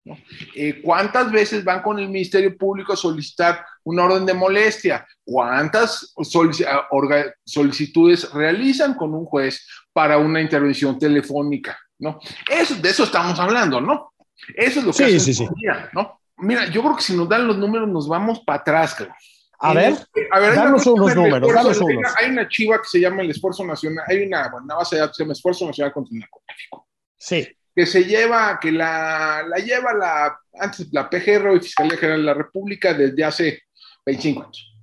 [0.06, 0.18] ¿No?
[0.56, 5.06] Eh, ¿Cuántas veces van con el Ministerio Público a solicitar una orden de molestia?
[5.24, 11.78] ¿Cuántas a- orga- solicitudes realizan con un juez para una intervención telefónica?
[12.00, 12.20] ¿no?
[12.50, 14.14] Eso, de eso estamos hablando, ¿no?
[14.56, 15.48] Eso es lo que Sí, hace sí, sí.
[15.94, 16.20] ¿no?
[16.38, 19.16] Mira, yo creo que si nos dan los números nos vamos para atrás, cabrón.
[19.60, 19.94] A Eh, ver,
[20.32, 22.14] a ver, hay una danos unos números, danos unos.
[22.18, 25.02] Hay una chiva que se llama el Esfuerzo Nacional, hay una, bueno, una base de
[25.02, 27.48] datos que se llama Esfuerzo Nacional contra el Narcotráfico, sí.
[27.74, 32.26] que se lleva, que la, la lleva la, antes la PGR y Fiscalía General de
[32.26, 33.62] la República desde hace
[34.06, 34.76] 25 años.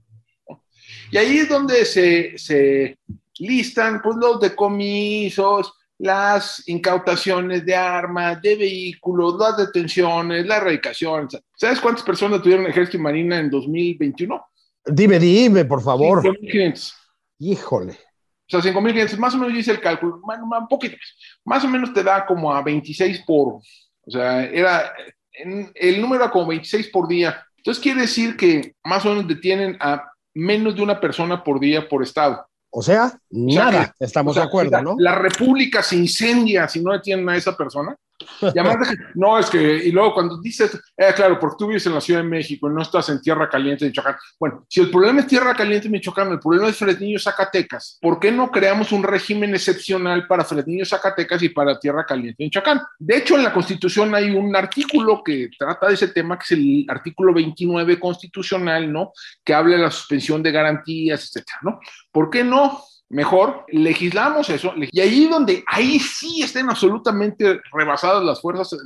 [0.48, 0.62] ¿no?
[1.10, 2.98] Y ahí es donde se, se
[3.38, 11.28] listan pues, los decomisos, las incautaciones de armas, de vehículos, las detenciones, la erradicación.
[11.54, 14.42] ¿Sabes cuántas personas tuvieron ejército y marina en 2021?
[14.86, 16.22] Dime, dime, por favor.
[16.22, 16.94] 5.500.
[17.40, 17.98] Híjole.
[18.52, 21.16] O sea, 5.500, más o menos yo hice el cálculo, más- más- un poquito más.
[21.44, 24.92] Más o menos te da como a 26 por, o sea, era,
[25.32, 27.44] en- el número era como 26 por día.
[27.60, 31.86] Entonces quiere decir que más o menos detienen a menos de una persona por día
[31.86, 32.46] por estado.
[32.70, 33.94] O sea, O sea nada.
[33.98, 34.96] Estamos o sea, de acuerdo, ¿no?
[34.98, 37.94] La república se incendia si no detienen a esa persona.
[38.42, 41.86] Y además, de- no, es que, y luego cuando dices, eh, claro, porque tú vives
[41.86, 44.16] en la Ciudad de México y no estás en Tierra Caliente, Michoacán.
[44.38, 48.30] Bueno, si el problema es Tierra Caliente, Michoacán, el problema es Fresnillo, Zacatecas, ¿por qué
[48.32, 52.80] no creamos un régimen excepcional para Fresnillo, Zacatecas y para Tierra Caliente, Michoacán?
[52.98, 56.50] De hecho, en la Constitución hay un artículo que trata de ese tema, que es
[56.52, 59.12] el artículo 29 constitucional, ¿no?
[59.44, 61.80] Que habla de la suspensión de garantías, etcétera, ¿no?
[62.12, 62.82] ¿Por qué no?
[63.10, 68.76] Mejor legislamos eso, y ahí donde ahí sí estén absolutamente rebasadas las fuerzas,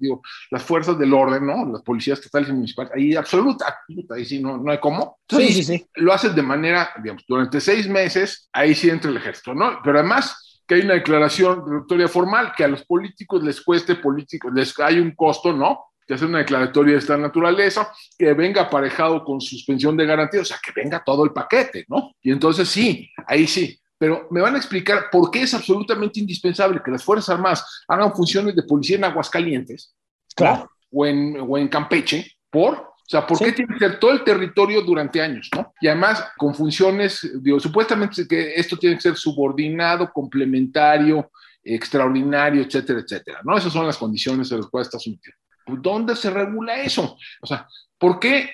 [0.00, 1.66] digo, las fuerzas del orden, ¿no?
[1.66, 5.18] Las policías estatales y municipales, ahí absoluta, absoluta, ahí sí no, no hay cómo.
[5.28, 5.86] Sí, Entonces, sí, sí.
[5.94, 9.80] Lo haces de manera, digamos, durante seis meses, ahí sí entra el ejército, ¿no?
[9.82, 13.96] Pero además que hay una declaración de victoria formal que a los políticos les cueste
[13.96, 15.86] políticos, les hay un costo, ¿no?
[16.06, 20.44] Que hacer una declaratoria de esta naturaleza, que venga aparejado con suspensión de garantía, o
[20.44, 22.12] sea, que venga todo el paquete, ¿no?
[22.22, 23.78] Y entonces sí, ahí sí.
[23.98, 28.12] Pero me van a explicar por qué es absolutamente indispensable que las Fuerzas Armadas hagan
[28.12, 29.94] funciones de policía en Aguascalientes,
[30.34, 30.68] Claro.
[30.90, 33.44] o en, o en Campeche, por, o sea, ¿por Sí.
[33.44, 35.72] qué tiene que ser todo el territorio durante años, no?
[35.80, 41.30] Y además con funciones, digo, supuestamente que esto tiene que ser subordinado, complementario,
[41.62, 43.56] extraordinario, etcétera, etcétera, ¿no?
[43.56, 45.36] Esas son las condiciones a las cuales está sometido.
[45.66, 47.16] ¿Dónde se regula eso?
[47.40, 47.66] O sea,
[47.98, 48.50] ¿por qué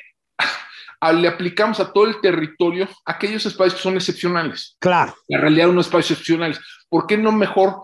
[1.12, 4.77] le aplicamos a todo el territorio aquellos espacios que son excepcionales?
[4.79, 5.14] Claro.
[5.29, 6.61] la realidad unos espacios excepcionales.
[6.88, 7.83] ¿Por qué no mejor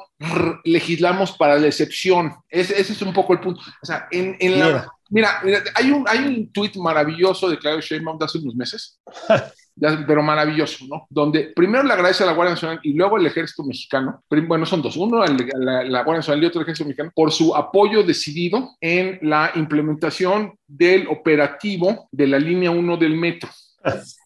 [0.65, 2.35] legislamos para la excepción?
[2.49, 3.61] Ese, ese es un poco el punto.
[3.83, 4.67] O sea, en, en la...
[4.67, 4.89] Mira.
[5.11, 8.99] Mira, mira, hay un, hay un tuit maravilloso de Claudio Sheinbaum de hace unos meses,
[9.77, 11.07] ya- pero maravilloso, ¿no?
[11.11, 14.83] Donde primero le agradece a la Guardia Nacional y luego al Ejército Mexicano, bueno, son
[14.83, 18.03] dos, uno a la, la Guardia Nacional y otro al Ejército Mexicano, por su apoyo
[18.03, 23.49] decidido en la implementación del operativo de la línea 1 del metro.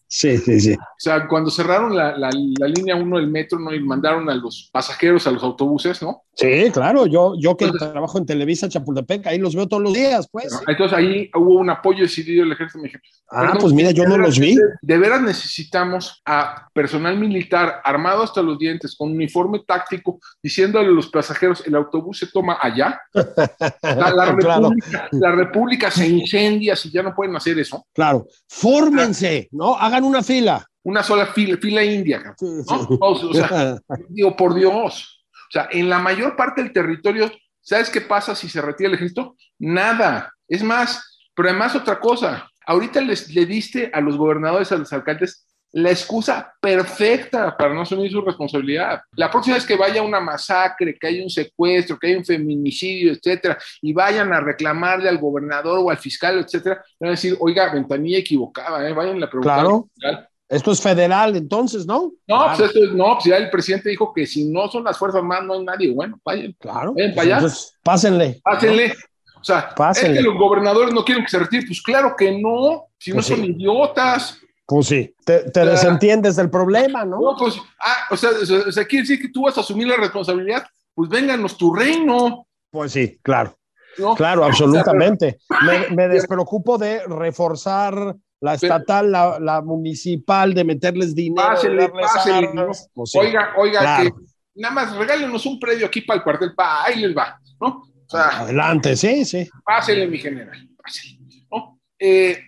[0.07, 0.75] Sí, sí, sí.
[0.99, 3.73] O sea, cuando cerraron la, la, la línea 1 del metro, ¿no?
[3.73, 6.23] Y mandaron a los pasajeros a los autobuses, ¿no?
[6.33, 7.05] Sí, claro.
[7.05, 10.59] Yo, yo que Entonces- trabajo en Televisa Chapultepec, ahí los veo todos los días, pues.
[10.67, 13.03] Entonces ahí hubo un apoyo decidido del ejército mexicano.
[13.31, 14.57] Ah, pues mira, yo no veras- los vi.
[14.81, 20.91] De veras necesitamos a personal militar armado hasta los dientes, con uniforme táctico, diciéndole a
[20.91, 22.99] los pasajeros, el autobús se toma allá.
[23.13, 24.69] La, la Claro.
[24.69, 27.85] república, la república se incendia si ya no pueden hacer eso.
[27.93, 28.27] Claro.
[28.49, 29.75] Fórmense, ¿no?
[29.75, 30.65] Hagan una fila.
[30.83, 32.33] Una sola fila, fila india.
[32.37, 32.63] Sí, ¿no?
[32.63, 32.97] sí.
[32.99, 33.77] O, o sea,
[34.09, 35.25] digo, por Dios.
[35.49, 38.95] O sea, en la mayor parte del territorio, ¿sabes qué pasa si se retira el
[38.95, 39.35] ejército?
[39.57, 40.33] Nada.
[40.47, 42.49] Es más, pero además otra cosa.
[42.65, 47.81] Ahorita les, le diste a los gobernadores, a los alcaldes, la excusa perfecta para no
[47.81, 49.01] asumir su responsabilidad.
[49.11, 53.11] La próxima vez que vaya una masacre, que haya un secuestro, que haya un feminicidio,
[53.13, 57.71] etcétera, y vayan a reclamarle al gobernador o al fiscal, etcétera, van a decir, oiga,
[57.71, 58.93] ventanilla equivocada, ¿eh?
[58.93, 59.75] vayan a preguntar Claro.
[59.75, 62.11] al fiscal Esto es federal, entonces, ¿no?
[62.27, 62.53] No, claro.
[62.57, 65.19] pues esto es, no, pues ya el presidente dijo que si no son las Fuerzas
[65.19, 65.93] Armadas, no hay nadie.
[65.93, 66.55] Bueno, vayan.
[66.59, 66.93] Claro.
[66.95, 67.35] Vayan para allá.
[67.35, 68.41] Entonces, pásenle.
[68.43, 68.93] Pásenle.
[69.39, 70.17] O sea, Pásenle.
[70.17, 71.65] es que los gobernadores no quieren que se retire.
[71.67, 73.51] Pues claro que no, si Pues no son sí.
[73.51, 74.37] idiotas.
[74.65, 77.19] Pues sí, te, te desentiendes del problema, ¿no?
[77.21, 78.31] No, pues, ah, o sea,
[78.67, 80.63] o sea, quiere decir que tú vas a asumir la responsabilidad.
[80.93, 82.45] Pues vénganos tu reino.
[82.69, 83.55] Pues sí, claro,
[83.97, 84.15] ¿no?
[84.15, 85.39] claro, absolutamente.
[85.65, 92.47] Me, me despreocupo de reforzar la estatal, la, la municipal, de meterles dinero, de pásele,
[92.47, 92.53] armas.
[92.87, 92.91] ¿no?
[92.93, 93.17] Pues sí.
[93.19, 94.15] Oiga, oiga, Claro.
[94.15, 94.21] que
[94.55, 97.67] nada más regálenos un predio aquí para el cuartel, pa, ahí les va, ¿no?
[97.67, 99.47] O sea, Adelante, sí, sí.
[99.63, 101.19] pásele, mi general, pásele,
[101.51, 101.79] ¿no?
[101.99, 102.39] Eh,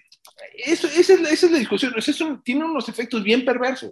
[0.65, 3.91] eso, esa, es la, esa es la discusión, eso tiene unos efectos bien perversos.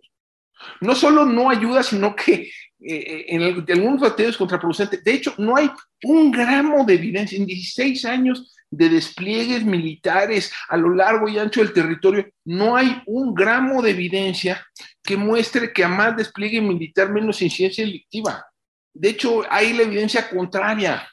[0.82, 2.50] No solo no ayuda, sino que
[2.82, 4.98] eh, en el- de algunos bateos es contraproducente.
[5.02, 5.70] De hecho, no hay
[6.04, 11.62] un gramo de evidencia en 16 años de despliegues militares a lo largo y ancho
[11.62, 14.64] del territorio, no hay un gramo de evidencia
[15.04, 18.46] que muestre que a más despliegue militar menos incidencia delictiva.
[18.94, 21.08] De hecho, hay la evidencia contraria.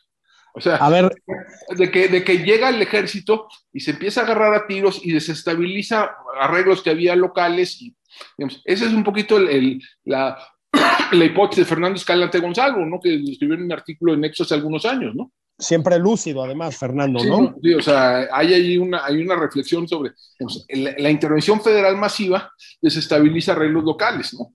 [0.55, 1.11] O sea, A ver,
[1.77, 5.13] de que, de que llega el ejército y se empieza a agarrar a tiros y
[5.13, 7.81] desestabiliza arreglos que había locales.
[7.83, 7.95] Y,
[8.39, 10.39] digamos, ese es un poquito el, el- la,
[11.13, 12.99] la hipótesis de Fernando Escalante Gonzalo, ¿no?
[13.01, 15.15] que escribió en un artículo en Nexo hace algunos años.
[15.15, 15.31] ¿no?
[15.59, 17.55] Siempre lúcido, además, Fernando, ¿no?
[17.63, 20.13] sí, o sea, hay ahí una, hay una reflexión sobre
[20.69, 24.35] la, la intervención federal masiva desestabiliza arreglos locales.
[24.35, 24.55] ¿no?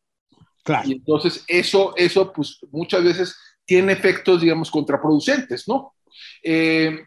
[0.63, 0.87] Claro.
[0.87, 3.35] Y entonces eso, eso pues muchas veces
[3.65, 5.93] tiene efectos, digamos, contraproducentes, ¿no?
[6.43, 6.99] Eh,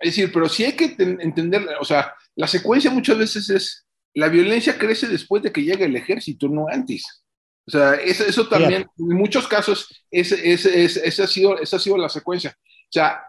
[0.00, 3.86] es decir, pero sí hay que ten- entender, o sea, la secuencia muchas veces es,
[4.14, 7.24] la violencia crece después de que llega el ejército, no antes.
[7.66, 11.80] O sea, eso, eso también, en muchos casos, ese, ese- esa ha sido, esa ha
[11.80, 12.56] sido la secuencia.
[12.88, 13.22] O sea,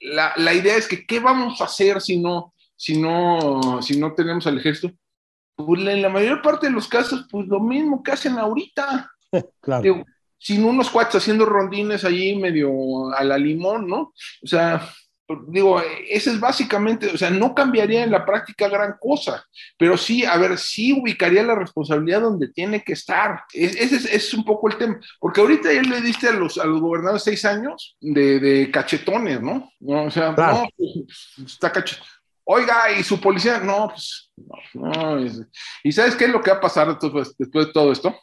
[0.00, 4.14] la, la idea es que, ¿qué vamos a hacer si no, si no, si no
[4.14, 4.94] tenemos al ejército?
[5.56, 9.08] Pues en la mayor parte de los casos, pues lo mismo que hacen ahorita.
[9.62, 9.82] Claro.
[9.82, 10.04] Digo,
[10.36, 14.12] sin unos cuates haciendo rondines allí medio a la limón, ¿no?
[14.42, 14.86] O sea,
[15.48, 19.44] digo, ese es básicamente, o sea, no cambiaría en la práctica gran cosa,
[19.78, 23.42] pero sí, a ver, sí ubicaría la responsabilidad donde tiene que estar.
[23.52, 26.58] Es- ese es, es un poco el tema, porque ahorita ya le diste a los,
[26.58, 29.70] a los gobernadores seis años de, de cachetones, ¿no?
[29.80, 30.04] ¿no?
[30.04, 30.62] O sea, Claro.
[30.62, 32.06] no, pues, está cachetón.
[32.44, 34.30] Oiga, y su policía, no, pues,
[34.74, 35.40] no, no, es-
[35.84, 38.14] ¿Y sabes qué es lo que va a pasar después, después de todo esto?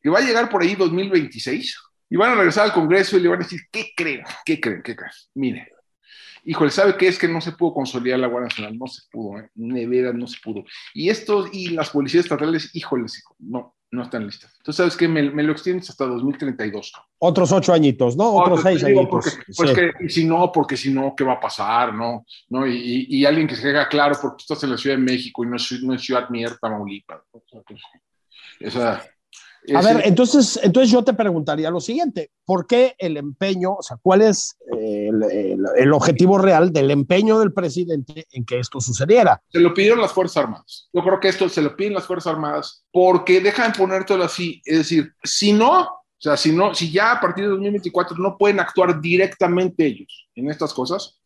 [0.00, 1.76] que va a llegar por ahí 2026
[2.10, 4.22] y van a regresar al Congreso y le van a decir, ¿qué creen?
[4.44, 4.80] ¿Qué creen?
[4.82, 5.10] ¿Qué creen?
[5.34, 5.72] Mire,
[6.50, 8.78] híjole, ¿sabe qué es que no se pudo consolidar la Guardia Nacional?
[8.78, 9.50] No se pudo, ¿eh?
[9.54, 10.64] de veras no se pudo.
[10.94, 14.52] Y estos, y las policías estatales, híjoles, hijo, no, no están listas.
[14.58, 15.08] Entonces, ¿sabes qué?
[15.08, 16.92] Me, me lo extiendes hasta 2032.
[17.18, 18.34] Otros ocho añitos, ¿no?
[18.34, 19.08] Otros Otro, seis añitos.
[19.10, 19.74] porque, pues Sí.
[19.74, 21.94] que, y si no, porque si no, ¿qué va a pasar?
[21.94, 22.24] ¿No?
[22.48, 22.66] ¿No?
[22.66, 25.02] Y, y- y alguien que se haga claro, porque tú estás en la Ciudad de
[25.02, 27.20] México y no es, no es Ciudad Mierda, Tamaulipas.
[27.32, 27.80] O sea, pues,
[28.66, 29.02] o sea,
[29.74, 33.82] A es- ver, entonces, entonces yo te preguntaría lo siguiente, ¿por qué el empeño, o
[33.82, 38.58] sea, cuál es eh, el, el- el objetivo real del empeño del presidente en que
[38.58, 39.42] esto sucediera?
[39.48, 40.88] Se lo pidieron las Fuerzas Armadas.
[40.92, 44.60] Yo creo que esto se lo piden las Fuerzas Armadas porque dejan poner todo así.
[44.64, 48.36] Es decir, si no, o sea, si no, si ya a partir de 2024 no
[48.36, 51.17] pueden actuar directamente ellos en estas cosas,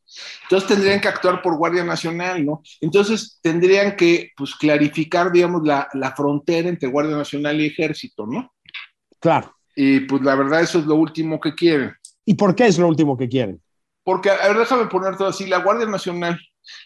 [0.43, 2.63] entonces tendrían que actuar por Guardia Nacional, ¿no?
[2.81, 8.53] Entonces tendrían que, pues, clarificar, digamos, la, la frontera entre Guardia Nacional y Ejército, ¿no?
[9.19, 9.55] Claro.
[9.75, 11.95] Y pues la verdad eso es lo último que quieren.
[12.25, 13.61] ¿Y por qué es lo último que quieren?
[14.05, 16.39] Porque, a ver, déjame poner todo así, la Guardia Nacional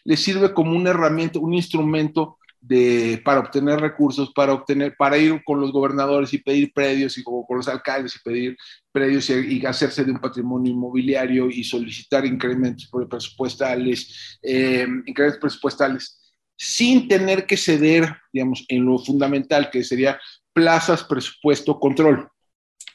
[0.04, 5.42] le sirve como una herramienta, un instrumento de, para obtener recursos, para obtener, para ir
[5.44, 8.56] con los gobernadores y pedir predios y con, con los alcaldes y pedir
[8.92, 16.34] predios y, y hacerse de un patrimonio inmobiliario y solicitar incrementos presupuestales, eh, incrementos presupuestales,
[16.56, 20.18] sin tener que ceder, digamos, en lo fundamental que sería
[20.52, 22.28] plazas, presupuesto, control.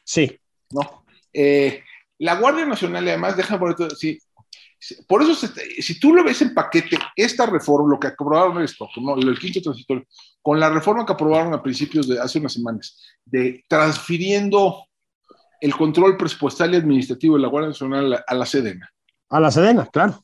[0.04, 0.40] Sí,
[0.72, 1.06] ¿no?
[1.32, 1.84] Eh,
[2.18, 4.20] la Guardia Nacional, además, deja por esto, sí,
[5.08, 5.36] por eso,
[5.80, 9.16] si tú lo ves en paquete, esta reforma, lo que aprobaron esto, ¿no?
[9.16, 10.06] el quinto transitorio,
[10.42, 14.88] con la reforma que aprobaron a principios de hace unas semanas, de transfiriendo
[15.60, 18.92] el control presupuestal y administrativo de la Guardia Nacional a la, Sedena.
[19.30, 20.24] a la Sedena, claro.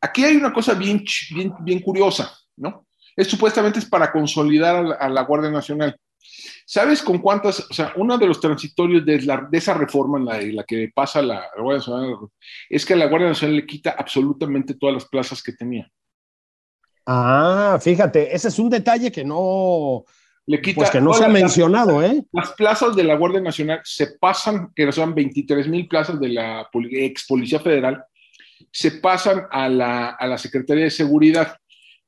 [0.00, 1.04] Aquí hay una cosa bien,
[1.34, 2.86] bien, bien curiosa, ¿no?
[3.16, 5.96] Es supuestamente es para consolidar a la, a la Guardia Nacional.
[6.66, 7.60] ¿Sabes con cuántas?
[7.70, 10.64] O sea, uno de los transitorios de, la- de esa reforma en la, en la
[10.64, 12.16] que pasa la, la Guardia Nacional
[12.68, 15.90] es que a la Guardia Nacional le quita absolutamente todas las plazas que tenía.
[17.06, 20.04] Ah, fíjate, ese es un detalle que no,
[20.46, 22.22] Le quita pues que no se ha las- mencionado, ¿eh?
[22.32, 26.68] Las plazas de la Guardia Nacional se pasan, que son 23 mil plazas de la
[26.72, 28.02] ex Policía Federal,
[28.70, 31.56] se pasan a la, a la Secretaría de Seguridad.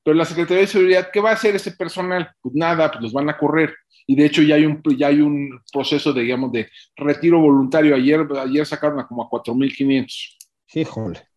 [0.07, 2.31] Pero la Secretaría de Seguridad, ¿qué va a hacer ese personal?
[2.41, 3.75] Pues nada, pues los van a correr.
[4.07, 7.97] Y de hecho ya hay un, ya hay un proceso, de, digamos, de retiro voluntario.
[7.97, 10.37] Ayer, ayer sacaron a como a 4.500.
[10.75, 11.29] Híjole.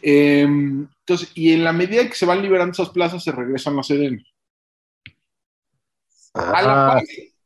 [0.00, 3.82] Eh, entonces, y en la medida que se van liberando esas plazas, se regresan a
[3.82, 4.22] Sedena.
[6.32, 7.02] A, la Ah, par,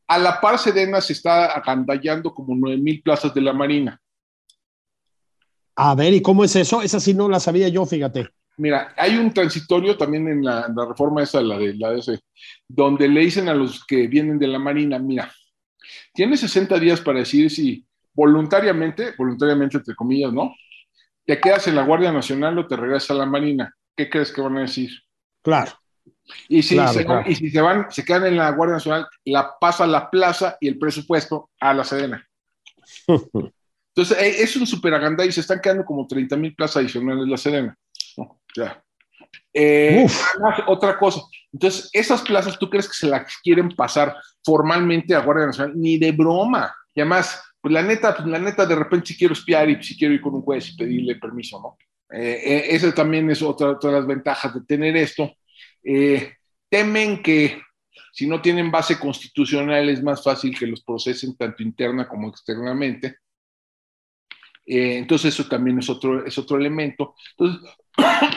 [0.06, 4.00] a la par, Sedena se está agandallando como 9.000 plazas de la Marina.
[5.74, 6.82] a ver, ¿y cómo es eso?
[6.82, 8.28] Esa sí no la sabía yo, fíjate.
[8.58, 12.00] Mira, hay un transitorio también en la, en la reforma esa, la de la de
[12.00, 12.20] ese,
[12.66, 15.32] donde le dicen a los que vienen de la Marina, mira,
[16.12, 20.54] tienes 60 días para decir si voluntariamente, voluntariamente entre comillas, ¿no?
[21.24, 23.72] Te quedas en la Guardia Nacional o te regresas a la Marina.
[23.96, 24.90] ¿Qué crees que van a decir?
[25.42, 25.72] Claro.
[26.48, 27.30] Y si, Claro, se, claro.
[27.30, 30.68] y si se van, se quedan en la Guardia Nacional, la pasa la plaza y
[30.68, 32.26] el presupuesto a la Sedena.
[33.08, 37.26] Entonces, eh, es un super agandá y se están quedando como 30 mil plazas adicionales
[37.26, 37.76] la Sedena.
[38.18, 38.40] ¿No?
[38.56, 38.82] Ya.
[39.52, 40.22] Eh, Uf.
[40.34, 41.20] además, otra cosa.
[41.52, 45.72] Entonces, esas plazas, ¿tú crees que se las quieren pasar formalmente a Guardia Nacional?
[45.76, 46.74] Ni de broma.
[46.94, 49.96] Y además, pues la neta, pues la neta, de repente si quiero espiar y si
[49.96, 51.76] quiero ir con un juez y pedirle permiso, ¿no?
[52.10, 55.34] Eh, eh, esa también es otra, otra de las ventajas de tener esto.
[55.84, 56.32] Eh,
[56.68, 57.60] temen que
[58.12, 63.18] si no tienen base constitucional es más fácil que los procesen tanto interna como externamente.
[64.66, 67.14] Eh, entonces eso también es otro, es otro elemento.
[67.38, 67.70] Entonces,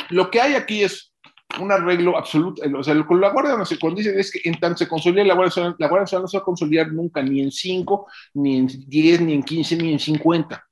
[0.09, 1.13] lo que hay aquí es
[1.59, 4.59] un arreglo absoluto, o sea, lo que la Guardia Nacional, cuando dicen es que en
[4.59, 7.21] tanto se consolida la Guardia Nacional, la Guardia Nacional no se va a consolidar nunca,
[7.21, 10.67] ni en 5, ni en 10, ni en 15, ni en 50.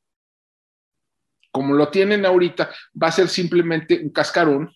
[1.51, 2.69] Como lo tienen ahorita,
[3.01, 4.71] va a ser simplemente un cascarón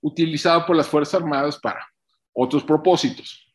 [0.00, 1.86] utilizado por las Fuerzas Armadas para
[2.34, 3.54] otros propósitos.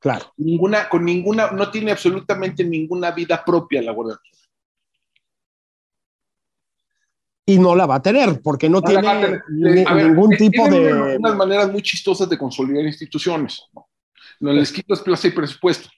[0.00, 0.32] Claro.
[0.36, 4.43] Ninguna, con ninguna, no tiene absolutamente ninguna vida propia la Guardia Nacional.
[7.46, 9.42] Y no la va a tener, porque no, tiene tener.
[9.50, 11.16] ni- ver, ningún tienen tipo de.
[11.18, 13.62] Unas maneras muy chistosas de consolidar instituciones.
[13.74, 13.86] ¿no?
[14.40, 15.88] No les quitas plaza y presupuesto.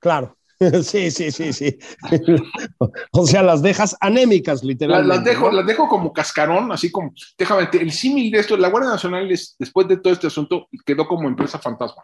[0.00, 0.34] Claro.
[0.82, 1.78] Sí, sí, sí, sí.
[3.12, 5.14] O sea, las dejas anémicas, literalmente.
[5.14, 5.58] las dejo, ¿no?
[5.58, 9.54] las dejo como cascarón, así como, déjame, el símil de esto, la Guardia Nacional, es,
[9.56, 12.02] después de todo este asunto, quedó como empresa fantasma.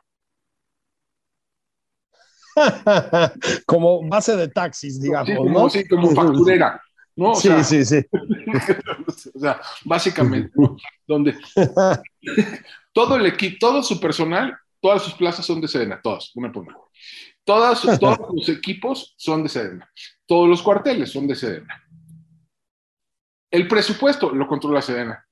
[3.67, 5.69] Como base de taxis, digamos, Sí, como, ¿no?
[5.69, 6.81] sí, como facturera.
[7.17, 7.33] ¿No?
[7.33, 7.99] O Sí, sea, sí, sí.
[9.35, 10.77] o sea, básicamente, ¿no?
[11.07, 11.37] donde
[12.93, 16.65] todo el equipo, todo su personal, todas sus plazas son de Sedena, todas, una por
[16.65, 16.77] una.
[17.45, 19.91] Todas, todos los equipos son de Sedena.
[20.27, 21.83] Todos los cuarteles son de Sedena.
[23.51, 25.25] El presupuesto lo controla Sedena.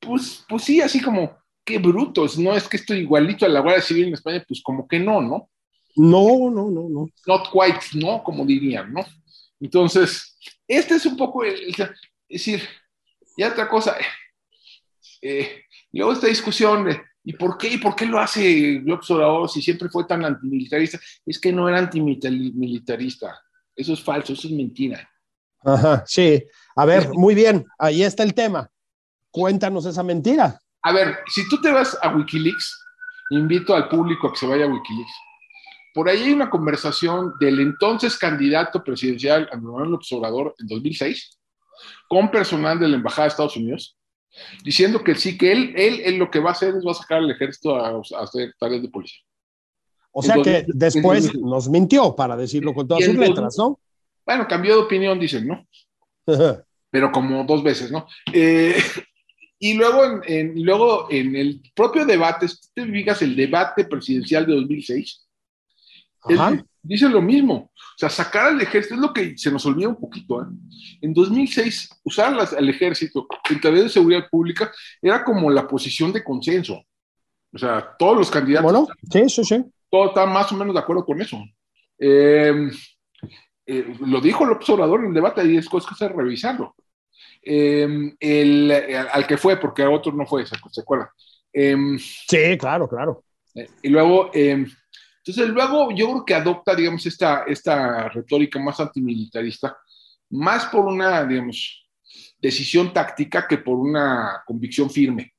[0.00, 3.82] Pues, pues sí, así como, qué brutos, no es que estoy igualito a la Guardia
[3.82, 5.48] Civil en España, pues como que no, ¿no?
[5.96, 7.06] No, no, no, no.
[7.26, 8.22] Not quite, ¿no?
[8.22, 9.04] Como dirían, ¿no?
[9.64, 10.36] Entonces,
[10.68, 11.70] este es un poco, el, el-
[12.28, 12.62] es decir,
[13.36, 13.96] y otra cosa,
[15.22, 15.62] eh,
[15.92, 19.62] luego esta discusión de, ¿y por qué, y por qué lo hace López Obrador si
[19.62, 20.98] siempre fue tan antimilitarista?
[21.24, 23.40] Es que no era antimilitarista,
[23.74, 25.08] eso es falso, eso es mentira.
[25.64, 26.44] Ajá, sí.
[26.76, 28.68] A ver, muy bien, ahí está el tema.
[29.30, 30.60] Cuéntanos esa mentira.
[30.82, 32.84] A ver, si tú te vas a Wikileaks,
[33.30, 35.12] invito al público a que se vaya a Wikileaks.
[35.94, 41.38] Por ahí hay una conversación del entonces candidato presidencial Andrés Manuel López Obrador en 2006
[42.08, 43.96] con personal de la Embajada de Estados Unidos
[44.64, 46.94] diciendo que sí, que él, él, él lo que va a hacer es va a
[46.94, 49.20] sacar al ejército a, a hacer tareas de policía.
[50.10, 51.50] O sea que 2000, después en 2000.
[51.50, 53.78] nos mintió, para decirlo con todas sus letras, ¿no?
[54.26, 55.66] Bueno, cambió de opinión, dicen, ¿no?
[56.90, 58.06] Pero como dos veces, ¿no?
[58.32, 58.76] Eh,
[59.58, 64.46] y luego en, en- luego en el propio debate, si te fijas el debate presidencial
[64.46, 65.23] de 2006,
[66.28, 67.70] Él dice lo mismo.
[67.74, 70.42] O sea, sacar al ejército es lo que se nos olvida un poquito.
[70.42, 70.46] ¿eh?
[71.00, 76.12] En 2006, usar las- al ejército en tareas de seguridad pública era como la posición
[76.12, 76.82] de consenso.
[77.52, 79.64] O sea, todos los candidatos, Bueno, sí, sí, sí.
[79.90, 81.38] todos estaban más o menos de acuerdo con eso.
[81.98, 82.68] Eh,
[83.66, 86.74] eh, lo dijo López Obrador en el debate y es cosa de revisarlo.
[87.42, 91.08] Eh, el, al al que fue, porque a otro no fue, ¿se, acuerdan?
[91.52, 93.22] Eh, Sí, claro, claro.
[93.54, 94.66] eh, Y luego, eh,
[95.26, 99.74] entonces luego yo creo que adopta, digamos, esta, esta retórica más antimilitarista,
[100.30, 101.88] más por una, digamos,
[102.38, 105.32] decisión táctica que por una convicción firme,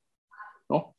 [0.68, 0.96] ¿no?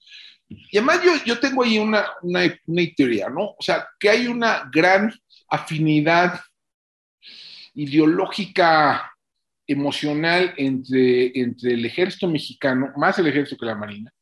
[0.49, 3.57] Y además yo, yo tengo ahí una, una, una teoría, ¿no?
[3.59, 5.12] O sea, que hay una gran
[5.49, 6.41] afinidad
[7.74, 9.12] ideológica
[9.66, 14.12] emocional entre, entre el ejército mexicano, más el ejército que la marina,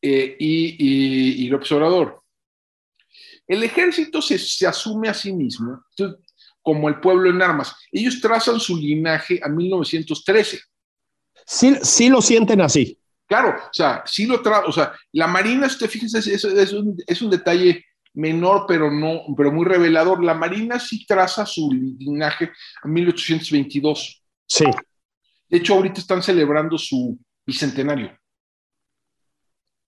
[0.00, 2.21] eh, y, y, López Obrador.
[3.52, 5.84] El ejército se, se asume a sí mismo
[6.62, 7.76] como el pueblo en armas.
[7.90, 10.58] Ellos trazan su linaje a 1913.
[11.44, 12.98] Sí, sí lo sienten así.
[13.26, 16.72] Claro, o sea, sí lo trae, o sea, la Marina, si te fijas, es, es,
[16.72, 17.84] un, es, un, detalle
[18.14, 20.24] menor, pero no, pero muy revelador.
[20.24, 22.50] La Marina sí traza su linaje
[22.82, 24.24] a 1822.
[24.46, 24.64] Sí.
[25.46, 28.18] De hecho, ahorita están celebrando su bicentenario.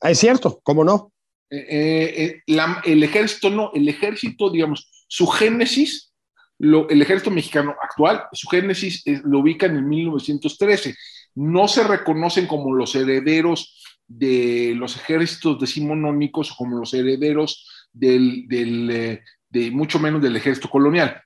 [0.02, 1.13] Es cierto, ¿cómo no?
[1.56, 6.12] Eh, eh, la, el ejército no, el ejército, digamos, su génesis,
[6.58, 10.94] lo, el ejército mexicano actual, su génesis es, lo ubican en 1913
[11.34, 18.46] no se reconocen como los herederos de los ejércitos decimonónicos o como los herederos del,
[18.46, 21.20] del, eh, de mucho menos del ejército colonial.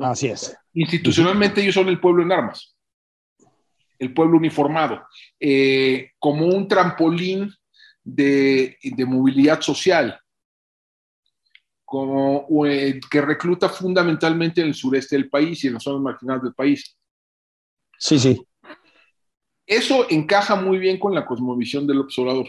[0.00, 0.56] Así es.
[0.72, 2.74] Institucionalmente ellos son el pueblo en armas,
[3.98, 5.04] el pueblo uniformado,
[5.38, 7.52] eh, como un trampolín
[8.04, 10.18] de, de movilidad social,
[11.84, 16.42] como, eh, que recluta fundamentalmente en el sureste del país y en las zonas marginales
[16.42, 16.96] del país.
[17.98, 18.42] Sí, sí.
[19.66, 22.46] Eso encaja muy bien con la cosmovisión del observador.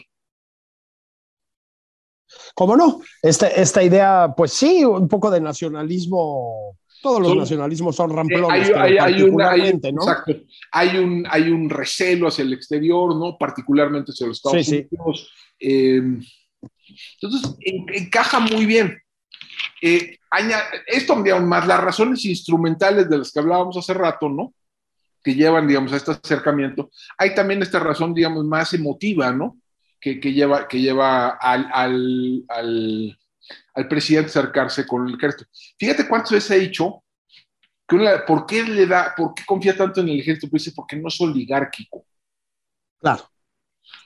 [2.55, 3.01] ¿Cómo no?
[3.21, 6.77] Esta, esta idea, pues sí, un poco de nacionalismo.
[7.01, 8.69] Todos los nacionalismos son ramplones.
[8.69, 10.01] Eh, hay, hay, una, hay, ¿no?
[10.01, 10.33] exacto.
[10.71, 13.37] hay, un, hay un recelo hacia el exterior, ¿no?
[13.37, 15.29] Particularmente hacia los Estados sí, Unidos.
[15.29, 15.42] Sí.
[15.59, 16.01] Eh,
[17.21, 18.99] entonces, en, encaja muy bien.
[19.81, 24.53] Eh, añade, esto, digamos, más las razones instrumentales de las que hablábamos hace rato, ¿no?
[25.23, 26.91] que llevan, digamos, a este acercamiento.
[27.17, 29.57] Hay también esta razón, digamos, más emotiva, ¿no?
[29.99, 33.19] Que, que lleva, que lleva al, al, al,
[33.73, 35.49] al, presidente acercarse con el ejército.
[35.79, 37.03] Fíjate cuántas veces ha dicho
[37.87, 40.49] que una, ¿por qué le da, por qué confía tanto en el ejército?
[40.49, 42.05] Pues dice, porque no es oligárquico.
[42.99, 43.29] Claro.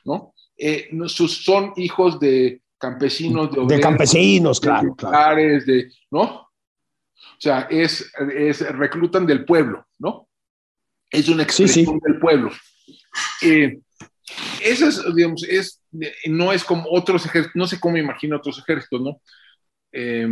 [0.06, 0.34] ¿No?
[0.58, 5.36] Eh, sus, son hijos de campesinos, de, obreros, de campesinos, de claro, claro.
[5.38, 6.22] De, ¿no?
[6.22, 10.28] O sea, es, es, reclutan del pueblo, ¿no?
[11.10, 11.99] es una expresión sí, sí.
[12.03, 12.51] del pueblo.
[13.41, 13.80] Eh,
[14.62, 15.82] eso es, digamos, es,
[16.26, 19.22] no es como otros ejércitos, no sé cómo imagina otros ejércitos, ¿no?
[19.91, 20.28] Eh,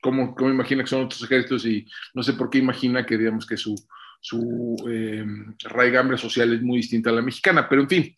[0.00, 3.46] cómo, cómo, imagina que son otros ejércitos y no sé por qué imagina que, digamos,
[3.46, 3.74] que su,
[4.20, 5.24] su eh,
[5.64, 8.16] raigambre social es muy distinta a la mexicana, pero en fin,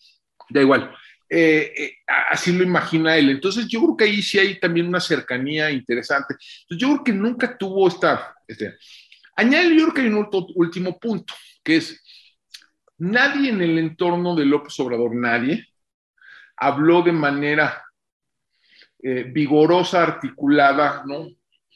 [0.50, 0.94] da igual.
[1.36, 1.96] Eh,
[2.30, 3.30] así lo imagina él.
[3.30, 6.34] Entonces, yo creo que ahí sí hay también una cercanía interesante.
[6.34, 8.36] Entonces, yo creo que nunca tuvo esta.
[8.46, 8.74] Este,
[9.34, 12.00] añade, yo creo que hay un último punto que es,
[12.98, 15.66] nadie en el entorno de López Obrador, nadie,
[16.56, 17.82] habló de manera
[19.02, 21.28] eh, vigorosa, articulada, ¿no?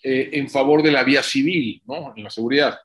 [0.03, 2.13] Eh, en favor de la vía civil, ¿no?
[2.15, 2.79] En la seguridad.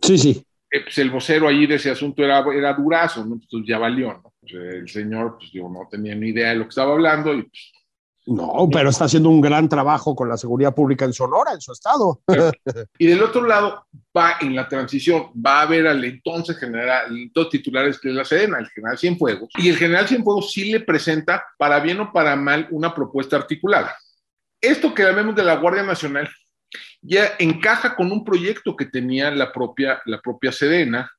[0.00, 0.44] Sí, sí.
[0.70, 3.38] Eh, pues el vocero allí de ese asunto era, era durazo, ¿no?
[3.50, 4.33] Pues ya valió, ¿no?
[4.50, 7.42] Pues el señor, pues yo no tenía ni idea de lo que estaba hablando y
[7.42, 7.72] pues,
[8.26, 11.72] no, pero está haciendo un gran trabajo con la seguridad pública en Sonora, en su
[11.72, 12.22] estado.
[12.98, 13.86] Y del otro lado,
[14.16, 18.58] va en la transición, va a ver al entonces general, dos titulares de la Sedena,
[18.58, 19.50] el general Cienfuegos.
[19.58, 23.94] Y el general Cienfuegos sí le presenta, para bien o para mal, una propuesta articulada.
[24.58, 26.30] Esto que llamemos de la Guardia Nacional
[27.02, 31.10] ya encaja con un proyecto que tenía la propia, la propia Sedena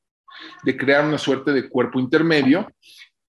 [0.64, 2.68] de crear una suerte de cuerpo intermedio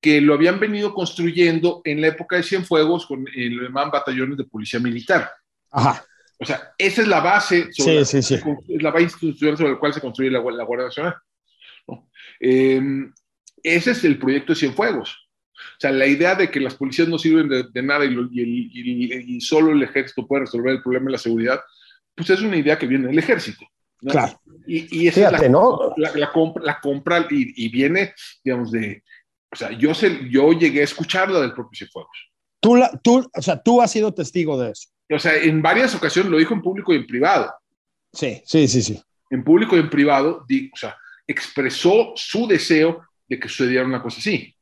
[0.06, 4.44] que lo habían venido construyendo en la época de Cienfuegos con el llamaban batallones de
[4.44, 5.32] policía militar.
[5.72, 6.04] Ajá.
[6.38, 8.36] O sea, esa es la base, sí, la, sí, sí.
[8.68, 11.16] es la base institucional sobre la cual se construye la, la Guardia Nacional.
[11.88, 12.08] ¿no?
[12.38, 12.80] Eh,
[13.64, 15.28] ese es el proyecto de Cienfuegos.
[15.52, 18.28] O sea, la idea de que las policías no sirven de, de nada y, lo,
[18.30, 21.60] y, y, y, solo el ejército puede resolver el problema de la seguridad,
[22.14, 23.66] pues es una idea que viene del ejército.
[24.02, 24.12] ¿no?
[24.12, 24.40] Claro.
[24.68, 25.94] Y, esa Fíjate, es la, ¿no?
[25.96, 29.02] la, la, compra, la compra y, viene, digamos, de,
[29.56, 32.30] o sea, yo, sé, yo llegué a escucharlo del propio Cienfuegos.
[32.60, 34.90] Tú, la, tú, o sea, tú has sido testigo de eso.
[35.10, 37.50] O sea, en varias ocasiones lo dijo en público y en privado.
[38.12, 39.02] Sí, sí, sí, sí.
[39.30, 40.94] En público y en privado, di, o sea,
[41.26, 44.54] expresó su deseo de que sucediera una cosa así.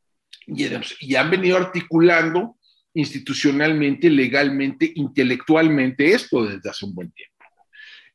[0.47, 0.68] Y,
[1.01, 2.57] y han venido articulando
[2.95, 7.34] institucionalmente, legalmente, intelectualmente esto desde hace un buen tiempo.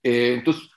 [0.01, 0.69] Eh, entonces,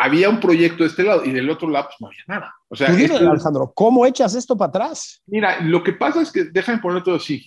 [0.00, 2.54] había un proyecto de este lado y del otro lado pues no había nada.
[2.68, 5.22] O sea, esto, Alejandro, ¿cómo echas esto para atrás?
[5.26, 7.44] Mira, lo que pasa es que, déjame poner todo así.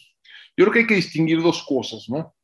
[0.56, 2.36] Yo creo que hay que distinguir dos cosas, ¿no?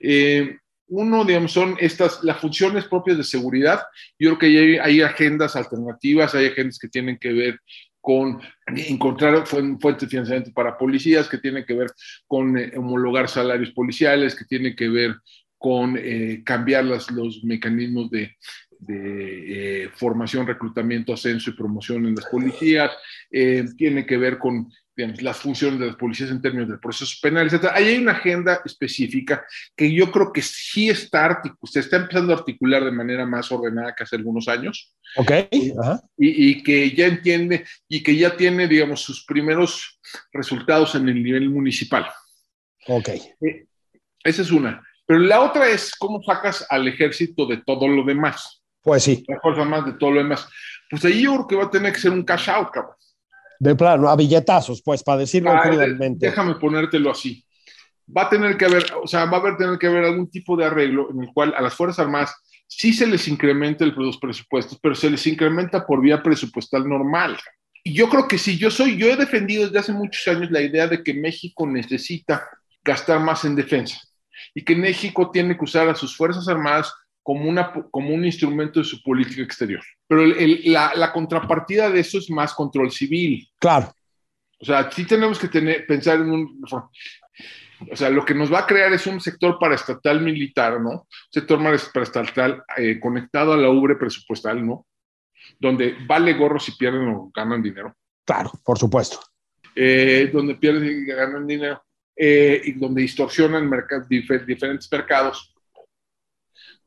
[0.00, 3.80] Eh, uno, digamos, son estas, las funciones propias de seguridad.
[4.18, 7.60] Yo creo que hay, hay agendas alternativas, hay agendas que tienen que ver
[8.00, 11.90] con encontrar fuentes de financiamiento para policías, que tienen que ver
[12.26, 15.16] con eh, homologar salarios policiales, que tienen que ver
[15.56, 18.36] con eh, cambiar las, los mecanismos de,
[18.78, 22.90] de eh, formación, reclutamiento, ascenso y promoción en las policías,
[23.30, 27.16] eh, tiene que ver con digamos, las funciones de las policías en términos del proceso
[27.22, 27.70] penal, etc.
[27.72, 29.44] Ahí hay una agenda específica
[29.76, 33.94] que yo creo que sí está, se está empezando a articular de manera más ordenada
[33.94, 34.92] que hace algunos años.
[35.16, 35.30] Ok.
[35.52, 35.72] Y,
[36.16, 40.00] y, que ya entiende y que ya tiene, digamos, sus primeros
[40.32, 42.06] resultados en el nivel municipal.
[42.88, 43.08] Ok.
[43.08, 43.66] Eh,
[44.24, 44.82] esa es una.
[45.06, 48.57] Pero la otra es cómo sacas al ejército de todo lo demás.
[48.88, 49.22] Pues sí.
[49.42, 50.48] Fuerza más de todo lo demás.
[50.88, 52.94] Pues ahí yo creo que va a tener que ser un cash out, cabrón.
[53.60, 55.70] De plano, a billetazos, pues, para decirlo ah,
[56.12, 57.44] Déjame ponértelo así.
[58.16, 60.56] Va a tener que haber, o sea, va a haber, tener que haber algún tipo
[60.56, 62.34] de arreglo en el cual a las Fuerzas Armadas
[62.66, 67.36] sí se les incrementa el, los presupuestos, pero se les incrementa por vía presupuestal normal.
[67.84, 70.62] Y yo creo que sí, yo soy, yo he defendido desde hace muchos años la
[70.62, 72.48] idea de que México necesita
[72.82, 74.00] gastar más en defensa
[74.54, 76.90] y que México tiene que usar a sus Fuerzas Armadas
[77.28, 79.82] como, una, como un instrumento de su política exterior.
[80.06, 83.46] Pero la, la, contrapartida de eso es más control civil.
[83.58, 83.92] Claro.
[84.58, 86.64] O sea, sí tenemos que tener, pensar en un...
[87.90, 90.90] O sea, lo que nos va a crear es un sector paraestatal militar, ¿no?
[90.90, 91.60] Un sector
[91.92, 94.86] paraestatal eh, conectado a la ubre presupuestal, ¿no?
[95.60, 97.94] Donde vale gorro si pierden o ganan dinero.
[98.24, 99.20] Claro, por supuesto.
[99.74, 101.82] Eh, donde pierden y ganan dinero.
[102.16, 103.70] Eh, y donde distorsionan
[104.08, 105.54] diferentes mercados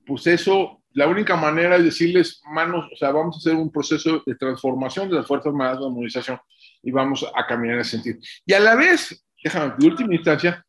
[0.05, 4.23] pues eso, la única manera es decirles, manos, o sea, vamos a hacer un proceso
[4.25, 6.39] de transformación de las Fuerzas Armadas de movilización
[6.83, 8.19] y vamos a caminar en ese sentido.
[8.45, 10.65] Y a la vez, déjame, de última instancia,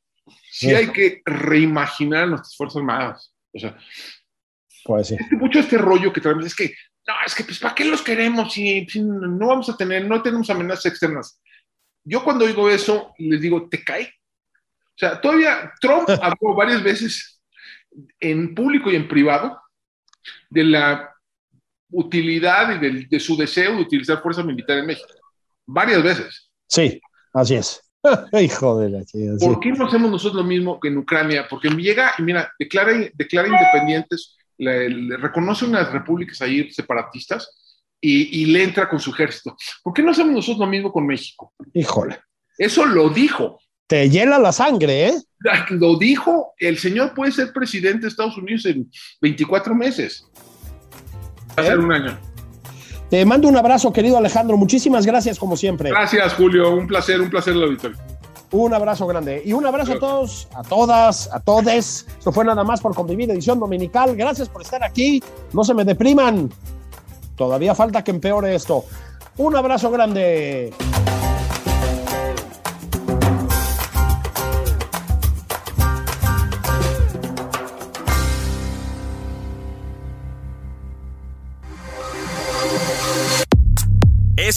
[0.50, 3.34] sí hay que reimaginar nuestras Fuerzas Armadas.
[3.52, 3.76] O sea,
[4.84, 5.20] Puede ser.
[5.32, 6.74] mucho este rollo que traemos es que,
[7.06, 10.22] no, es que, pues, ¿para qué los queremos si, si no vamos a tener, no
[10.22, 11.40] tenemos amenazas externas?
[12.04, 14.12] Yo cuando oigo eso, les digo, ¿te cae?
[14.94, 17.31] O sea, todavía Trump habló varias veces
[18.20, 19.60] en público y en privado
[20.50, 21.12] de la
[21.90, 25.08] utilidad y de, su deseo de utilizar fuerza militar en México.
[25.66, 26.50] Varias veces.
[26.66, 27.00] Sí,
[27.34, 27.82] así es.
[28.32, 29.32] Hijo de la chica.
[29.38, 31.46] ¿Por qué no hacemos nosotros lo mismo que en Ucrania?
[31.48, 38.46] Porque llega y mira, declara, declara independientes, le, reconoce unas repúblicas ahí separatistas y, y,
[38.46, 39.56] le entra con su ejército.
[39.82, 41.52] ¿Por qué no hacemos nosotros lo mismo con México?
[41.72, 42.18] Híjole.
[42.58, 43.60] Eso lo dijo.
[43.86, 45.14] Te hiela la sangre, ¿eh?
[45.70, 50.26] Lo dijo, el señor puede ser presidente de Estados Unidos en 24 meses.
[51.58, 51.78] Va a ser ¿Eh?
[51.78, 52.18] un año.
[53.10, 54.56] Te mando un abrazo, querido Alejandro.
[54.56, 55.90] Muchísimas gracias, como siempre.
[55.90, 56.74] Gracias, Julio.
[56.74, 57.98] Un placer, un placer la victoria.
[58.52, 59.42] Un abrazo grande.
[59.44, 62.06] Y un abrazo a todos, a todas, a todes.
[62.18, 64.16] Esto fue nada más por convivir, edición dominical.
[64.16, 65.22] Gracias por estar aquí.
[65.52, 66.50] No se me depriman.
[67.36, 68.84] Todavía falta que empeore esto.
[69.36, 70.72] Un abrazo grande.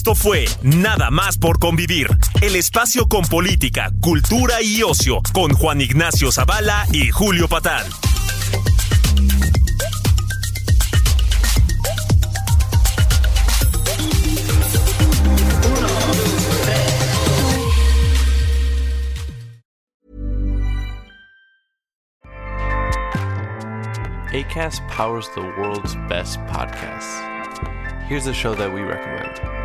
[0.05, 2.07] Esto fue Nada más por convivir,
[2.39, 7.83] el espacio con política, cultura y ocio, con Juan Ignacio Zavala y Julio Patán.
[24.31, 27.23] ACAST powers the world's best podcasts.
[28.07, 29.64] Here's a show that we recommend.